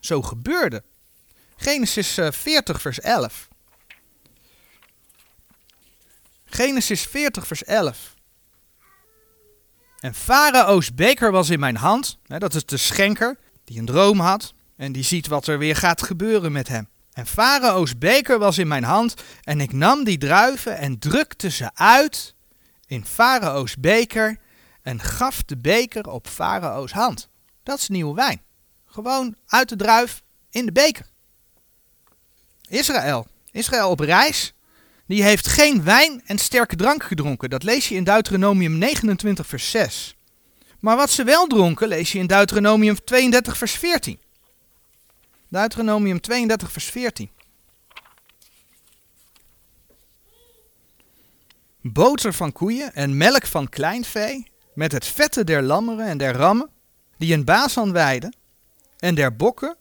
zo 0.00 0.22
gebeurde. 0.22 0.82
Genesis 1.56 2.18
40 2.30 2.74
eh, 2.76 2.80
vers 2.80 3.00
11. 3.00 3.48
Genesis 6.44 7.02
40 7.02 7.46
vers 7.46 7.64
11. 7.64 8.14
En 10.00 10.14
Farao's 10.14 10.94
beker 10.94 11.30
was 11.30 11.50
in 11.50 11.60
mijn 11.60 11.76
hand. 11.76 12.18
dat 12.26 12.54
is 12.54 12.64
de 12.64 12.76
schenker 12.76 13.38
die 13.64 13.78
een 13.78 13.86
droom 13.86 14.20
had 14.20 14.54
en 14.76 14.92
die 14.92 15.04
ziet 15.04 15.26
wat 15.26 15.46
er 15.46 15.58
weer 15.58 15.76
gaat 15.76 16.02
gebeuren 16.02 16.52
met 16.52 16.68
hem. 16.68 16.88
En 17.12 17.26
Farao's 17.26 17.98
beker 17.98 18.38
was 18.38 18.58
in 18.58 18.68
mijn 18.68 18.84
hand 18.84 19.14
en 19.42 19.60
ik 19.60 19.72
nam 19.72 20.04
die 20.04 20.18
druiven 20.18 20.78
en 20.78 20.98
drukte 20.98 21.50
ze 21.50 21.70
uit 21.74 22.34
in 22.86 23.04
Farao's 23.04 23.76
beker 23.76 24.44
en 24.86 25.00
gaf 25.00 25.42
de 25.42 25.56
beker 25.56 26.08
op 26.10 26.28
Farao's 26.28 26.92
hand. 26.92 27.28
Dat 27.62 27.78
is 27.78 27.88
nieuwe 27.88 28.14
wijn. 28.14 28.42
Gewoon 28.86 29.36
uit 29.46 29.68
de 29.68 29.76
druif 29.76 30.22
in 30.50 30.66
de 30.66 30.72
beker. 30.72 31.06
Israël. 32.68 33.26
Israël 33.50 33.90
op 33.90 34.00
reis. 34.00 34.54
Die 35.06 35.22
heeft 35.22 35.46
geen 35.46 35.84
wijn 35.84 36.22
en 36.26 36.38
sterke 36.38 36.76
drank 36.76 37.02
gedronken. 37.02 37.50
Dat 37.50 37.62
lees 37.62 37.88
je 37.88 37.94
in 37.94 38.04
Deuteronomium 38.04 38.78
29 38.78 39.46
vers 39.46 39.70
6. 39.70 40.16
Maar 40.80 40.96
wat 40.96 41.10
ze 41.10 41.24
wel 41.24 41.46
dronken, 41.46 41.88
lees 41.88 42.12
je 42.12 42.18
in 42.18 42.26
Deuteronomium 42.26 43.04
32 43.04 43.56
vers 43.56 43.72
14. 43.72 44.20
Deuteronomium 45.48 46.20
32, 46.20 46.72
vers 46.72 46.84
14. 46.84 47.30
Boter 51.80 52.32
van 52.32 52.52
koeien 52.52 52.94
en 52.94 53.16
melk 53.16 53.46
van 53.46 53.68
kleinvee, 53.68 54.54
met 54.76 54.92
het 54.92 55.06
vette 55.06 55.44
der 55.44 55.62
lammeren 55.62 56.06
en 56.06 56.18
der 56.18 56.34
rammen, 56.34 56.68
die 57.18 57.32
in 57.32 57.44
Bazan 57.44 57.92
weiden, 57.92 58.34
en 58.98 59.14
der 59.14 59.36
bokken, 59.36 59.76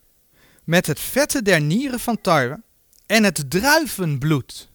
met 0.63 0.85
het 0.85 0.99
vette 0.99 1.41
der 1.41 1.61
nieren 1.61 1.99
van 1.99 2.21
tarwe, 2.21 2.61
en 3.05 3.23
het 3.23 3.49
druivenbloed. 3.49 4.69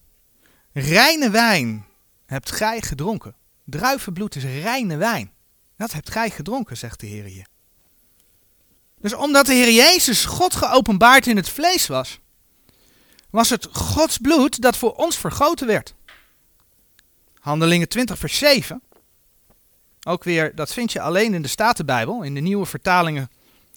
Reine 0.72 1.30
wijn 1.30 1.86
hebt 2.26 2.52
gij 2.52 2.80
gedronken. 2.80 3.34
Druivenbloed 3.64 4.36
is 4.36 4.44
reine 4.44 4.96
wijn. 4.96 5.32
Dat 5.76 5.92
hebt 5.92 6.10
gij 6.10 6.30
gedronken, 6.30 6.76
zegt 6.76 7.00
de 7.00 7.06
Heer 7.06 7.24
hier. 7.24 7.46
Dus 9.00 9.14
omdat 9.14 9.46
de 9.46 9.54
Heer 9.54 9.72
Jezus 9.72 10.24
God 10.24 10.54
geopenbaard 10.54 11.26
in 11.26 11.36
het 11.36 11.48
vlees 11.48 11.86
was, 11.86 12.20
was 13.30 13.50
het 13.50 13.68
Gods 13.72 14.18
bloed 14.18 14.62
dat 14.62 14.76
voor 14.76 14.92
ons 14.92 15.18
vergoten 15.18 15.66
werd. 15.66 15.94
Handelingen 17.38 17.88
20 17.88 18.18
vers 18.18 18.38
7. 18.38 18.82
Ook 20.06 20.24
weer, 20.24 20.54
dat 20.54 20.72
vind 20.72 20.92
je 20.92 21.00
alleen 21.00 21.34
in 21.34 21.42
de 21.42 21.48
Statenbijbel, 21.48 22.22
in 22.22 22.34
de 22.34 22.40
nieuwe 22.40 22.66
vertalingen 22.66 23.30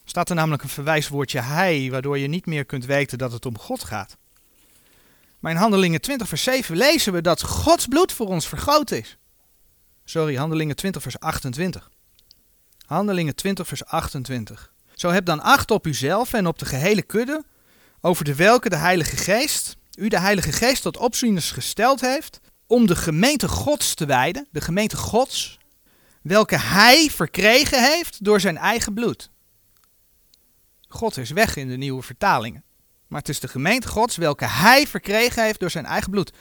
Staat 0.05 0.29
er 0.29 0.35
namelijk 0.35 0.63
een 0.63 0.69
verwijswoordje 0.69 1.39
hij, 1.39 1.87
waardoor 1.91 2.17
je 2.17 2.27
niet 2.27 2.45
meer 2.45 2.65
kunt 2.65 2.85
weten 2.85 3.17
dat 3.17 3.31
het 3.31 3.45
om 3.45 3.57
God 3.57 3.83
gaat. 3.83 4.17
Maar 5.39 5.51
in 5.51 5.57
Handelingen 5.57 6.01
20 6.01 6.27
vers 6.27 6.43
7 6.43 6.75
lezen 6.77 7.13
we 7.13 7.21
dat 7.21 7.41
Gods 7.41 7.87
bloed 7.87 8.11
voor 8.11 8.27
ons 8.27 8.47
vergoten 8.47 8.97
is. 8.97 9.17
Sorry, 10.05 10.35
Handelingen 10.35 10.75
20 10.75 11.01
vers 11.01 11.19
28. 11.19 11.89
Handelingen 12.85 13.35
20 13.35 13.67
vers 13.67 13.85
28. 13.85 14.73
Zo 14.95 15.09
heb 15.09 15.25
dan 15.25 15.41
acht 15.41 15.71
op 15.71 15.87
uzelf 15.87 16.33
en 16.33 16.47
op 16.47 16.59
de 16.59 16.65
gehele 16.65 17.01
kudde, 17.01 17.43
over 18.01 18.25
de 18.25 18.35
welke 18.35 18.69
de 18.69 18.75
Heilige 18.75 19.17
Geest, 19.17 19.75
u 19.95 20.07
de 20.07 20.19
Heilige 20.19 20.51
Geest 20.51 20.81
tot 20.81 20.97
opzieners 20.97 21.51
gesteld 21.51 22.01
heeft, 22.01 22.39
om 22.67 22.87
de 22.87 22.95
gemeente 22.95 23.47
Gods 23.47 23.93
te 23.93 24.05
wijden, 24.05 24.47
de 24.51 24.61
gemeente 24.61 24.97
Gods, 24.97 25.59
welke 26.23 26.57
hij 26.57 27.09
verkregen 27.09 27.83
heeft 27.83 28.23
door 28.23 28.39
zijn 28.39 28.57
eigen 28.57 28.93
bloed. 28.93 29.29
God 30.87 31.17
is 31.17 31.29
weg 31.29 31.55
in 31.55 31.67
de 31.67 31.77
nieuwe 31.77 32.01
vertalingen. 32.01 32.63
Maar 33.07 33.19
het 33.19 33.29
is 33.29 33.39
de 33.39 33.47
gemeente 33.47 33.87
Gods 33.87 34.17
welke 34.17 34.45
hij 34.45 34.87
verkregen 34.87 35.43
heeft 35.43 35.59
door 35.59 35.71
zijn 35.71 35.85
eigen 35.85 36.11
bloed. 36.11 36.33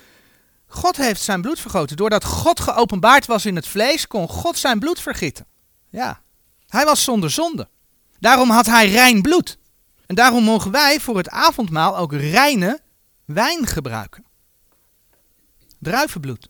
God 0.66 0.96
heeft 0.96 1.20
zijn 1.20 1.40
bloed 1.40 1.60
vergoten. 1.60 1.96
Doordat 1.96 2.24
God 2.24 2.60
geopenbaard 2.60 3.26
was 3.26 3.46
in 3.46 3.56
het 3.56 3.66
vlees, 3.66 4.06
kon 4.06 4.28
God 4.28 4.58
zijn 4.58 4.78
bloed 4.78 5.00
vergieten. 5.00 5.46
Ja, 5.90 6.22
hij 6.68 6.84
was 6.84 7.04
zonder 7.04 7.30
zonde. 7.30 7.68
Daarom 8.18 8.50
had 8.50 8.66
hij 8.66 8.90
rein 8.90 9.22
bloed. 9.22 9.58
En 10.06 10.14
daarom 10.14 10.44
mogen 10.44 10.70
wij 10.70 11.00
voor 11.00 11.16
het 11.16 11.28
avondmaal 11.28 11.96
ook 11.96 12.12
reine 12.12 12.80
wijn 13.24 13.66
gebruiken. 13.66 14.24
Druivenbloed. 15.78 16.48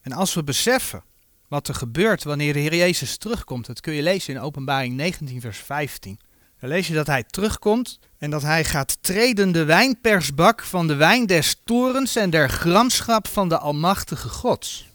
En 0.00 0.12
als 0.12 0.34
we 0.34 0.44
beseffen 0.44 1.02
wat 1.48 1.68
er 1.68 1.74
gebeurt 1.74 2.24
wanneer 2.24 2.52
de 2.52 2.58
Heer 2.58 2.74
Jezus 2.74 3.16
terugkomt, 3.16 3.66
dat 3.66 3.80
kun 3.80 3.92
je 3.92 4.02
lezen 4.02 4.34
in 4.34 4.40
Openbaring 4.40 4.94
19, 4.94 5.40
vers 5.40 5.58
15. 5.58 6.18
Dan 6.60 6.68
lees 6.68 6.88
je 6.88 6.94
dat 6.94 7.06
hij 7.06 7.22
terugkomt 7.22 7.98
en 8.18 8.30
dat 8.30 8.42
hij 8.42 8.64
gaat 8.64 8.98
treden 9.00 9.52
de 9.52 9.64
wijnpersbak 9.64 10.62
van 10.62 10.86
de 10.86 10.94
wijn 10.94 11.26
des 11.26 11.56
torens 11.64 12.16
en 12.16 12.30
der 12.30 12.48
gramschap 12.48 13.28
van 13.28 13.48
de 13.48 13.58
Almachtige 13.58 14.28
Gods. 14.28 14.86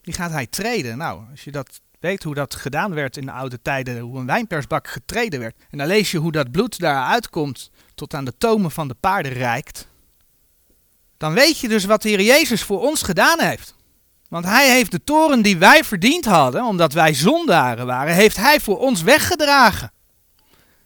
Die 0.00 0.14
gaat 0.14 0.30
hij 0.30 0.46
treden. 0.46 0.98
Nou, 0.98 1.22
als 1.30 1.44
je 1.44 1.50
dat 1.50 1.80
weet 2.00 2.22
hoe 2.22 2.34
dat 2.34 2.54
gedaan 2.54 2.94
werd 2.94 3.16
in 3.16 3.26
de 3.26 3.32
oude 3.32 3.62
tijden, 3.62 3.98
hoe 3.98 4.18
een 4.18 4.26
wijnpersbak 4.26 4.88
getreden 4.88 5.40
werd. 5.40 5.56
En 5.70 5.78
dan 5.78 5.86
lees 5.86 6.10
je 6.10 6.18
hoe 6.18 6.32
dat 6.32 6.50
bloed 6.50 6.78
daaruit 6.78 7.28
komt 7.30 7.70
tot 7.94 8.14
aan 8.14 8.24
de 8.24 8.34
tomen 8.38 8.70
van 8.70 8.88
de 8.88 8.94
paarden 9.00 9.32
reikt. 9.32 9.88
Dan 11.16 11.32
weet 11.32 11.58
je 11.58 11.68
dus 11.68 11.84
wat 11.84 12.02
de 12.02 12.08
Heer 12.08 12.22
Jezus 12.22 12.62
voor 12.62 12.80
ons 12.80 13.02
gedaan 13.02 13.40
heeft. 13.40 13.74
Want 14.28 14.44
hij 14.44 14.70
heeft 14.70 14.90
de 14.90 15.04
toren 15.04 15.42
die 15.42 15.58
wij 15.58 15.84
verdiend 15.84 16.24
hadden, 16.24 16.64
omdat 16.64 16.92
wij 16.92 17.14
zondaren 17.14 17.86
waren, 17.86 18.14
heeft 18.14 18.36
hij 18.36 18.60
voor 18.60 18.78
ons 18.78 19.02
weggedragen. 19.02 19.92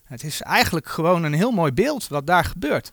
Het 0.04 0.24
is 0.24 0.40
eigenlijk 0.40 0.88
gewoon 0.88 1.22
een 1.22 1.32
heel 1.32 1.50
mooi 1.50 1.72
beeld 1.72 2.08
wat 2.08 2.26
daar 2.26 2.44
gebeurt. 2.44 2.92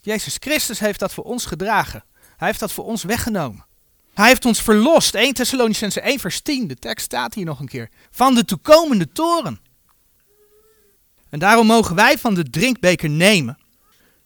Jezus 0.00 0.36
Christus 0.38 0.78
heeft 0.78 1.00
dat 1.00 1.14
voor 1.14 1.24
ons 1.24 1.44
gedragen. 1.44 2.04
Hij 2.36 2.46
heeft 2.46 2.60
dat 2.60 2.72
voor 2.72 2.84
ons 2.84 3.02
weggenomen. 3.02 3.66
Hij 4.14 4.28
heeft 4.28 4.44
ons 4.44 4.62
verlost. 4.62 5.14
1 5.14 5.34
Thessalonicense 5.34 6.00
1 6.00 6.18
vers 6.18 6.40
10, 6.40 6.66
de 6.66 6.74
tekst 6.74 7.04
staat 7.04 7.34
hier 7.34 7.44
nog 7.44 7.60
een 7.60 7.68
keer. 7.68 7.88
Van 8.10 8.34
de 8.34 8.44
toekomende 8.44 9.08
toren. 9.12 9.60
En 11.30 11.38
daarom 11.38 11.66
mogen 11.66 11.94
wij 11.94 12.18
van 12.18 12.34
de 12.34 12.50
drinkbeker 12.50 13.10
nemen. 13.10 13.57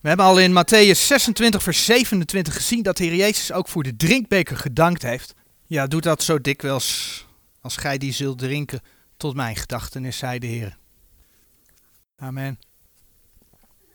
We 0.03 0.09
hebben 0.09 0.27
al 0.27 0.39
in 0.39 0.53
Matthäus 0.53 1.07
26 1.07 1.63
vers 1.63 1.85
27 1.85 2.55
gezien 2.55 2.83
dat 2.83 2.97
de 2.97 3.05
Heer 3.05 3.15
Jezus 3.15 3.53
ook 3.53 3.69
voor 3.69 3.83
de 3.83 3.97
drinkbeker 3.97 4.57
gedankt 4.57 5.03
heeft. 5.03 5.35
Ja, 5.67 5.87
doe 5.87 6.01
dat 6.01 6.23
zo 6.23 6.41
dikwijls 6.41 7.27
als 7.61 7.77
gij 7.77 7.99
die 7.99 8.13
zult 8.13 8.39
drinken 8.39 8.81
tot 9.17 9.35
mijn 9.35 9.57
gedachtenis, 9.57 10.19
zei 10.19 10.39
de 10.39 10.47
Heer. 10.47 10.79
Amen. 12.17 12.59